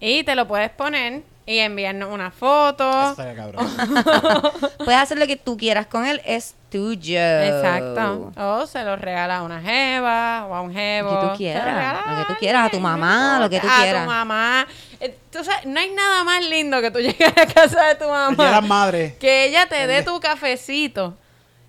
[0.00, 3.12] Y te lo puedes poner y enviarnos una foto.
[3.12, 3.66] Eso cabrón.
[4.84, 7.18] Puedes hacer lo que tú quieras con él, es tuyo.
[7.18, 8.32] Exacto.
[8.36, 11.10] O se lo regala a una jeva o a un jevo.
[11.10, 13.66] Lo que tú quieras, lo que tú a quieras, a tu mamá, lo que tú
[13.66, 14.02] quieras.
[14.02, 14.66] A tu mamá.
[15.00, 18.60] Eh, sabes, no hay nada más lindo que tú llegar a casa de tu mamá.
[18.60, 19.14] madres.
[19.14, 21.16] Que ella te dé tu cafecito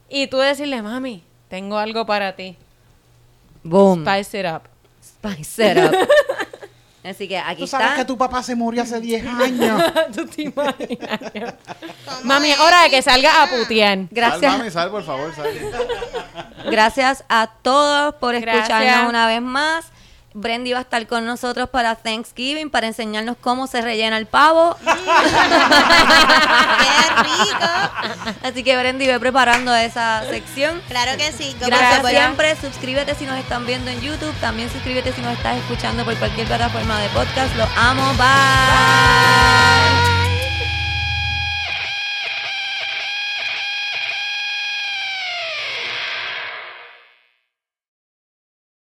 [0.10, 2.58] y tú decirle, mami, tengo algo para ti.
[3.64, 4.02] Boom.
[4.02, 4.64] Spice it up.
[5.02, 5.96] Spice it up.
[7.04, 7.98] Así que aquí Tú sabes está.
[8.00, 9.82] que tu papá se murió hace 10 años.
[10.16, 11.20] ¿Tú te imaginas?
[12.06, 12.60] ¿Cómo mami, es?
[12.60, 13.98] hora de que salga a putear.
[14.00, 14.58] Sal, Gracias.
[14.58, 15.48] mami, sal, por favor, sal.
[16.70, 19.10] Gracias a todos por escucharnos Gracias.
[19.10, 19.86] una vez más.
[20.40, 24.76] Brendy va a estar con nosotros para Thanksgiving para enseñarnos cómo se rellena el pavo.
[24.86, 24.92] ¡Qué
[27.24, 27.70] rico!
[28.44, 30.82] Así que Brendy ve preparando esa sección.
[30.88, 31.56] Claro que sí.
[31.60, 32.56] Gracias siempre.
[32.56, 34.34] Suscríbete si nos están viendo en YouTube.
[34.40, 37.56] También suscríbete si nos estás escuchando por cualquier plataforma de podcast.
[37.56, 38.14] Los amo.
[38.14, 40.19] Bye.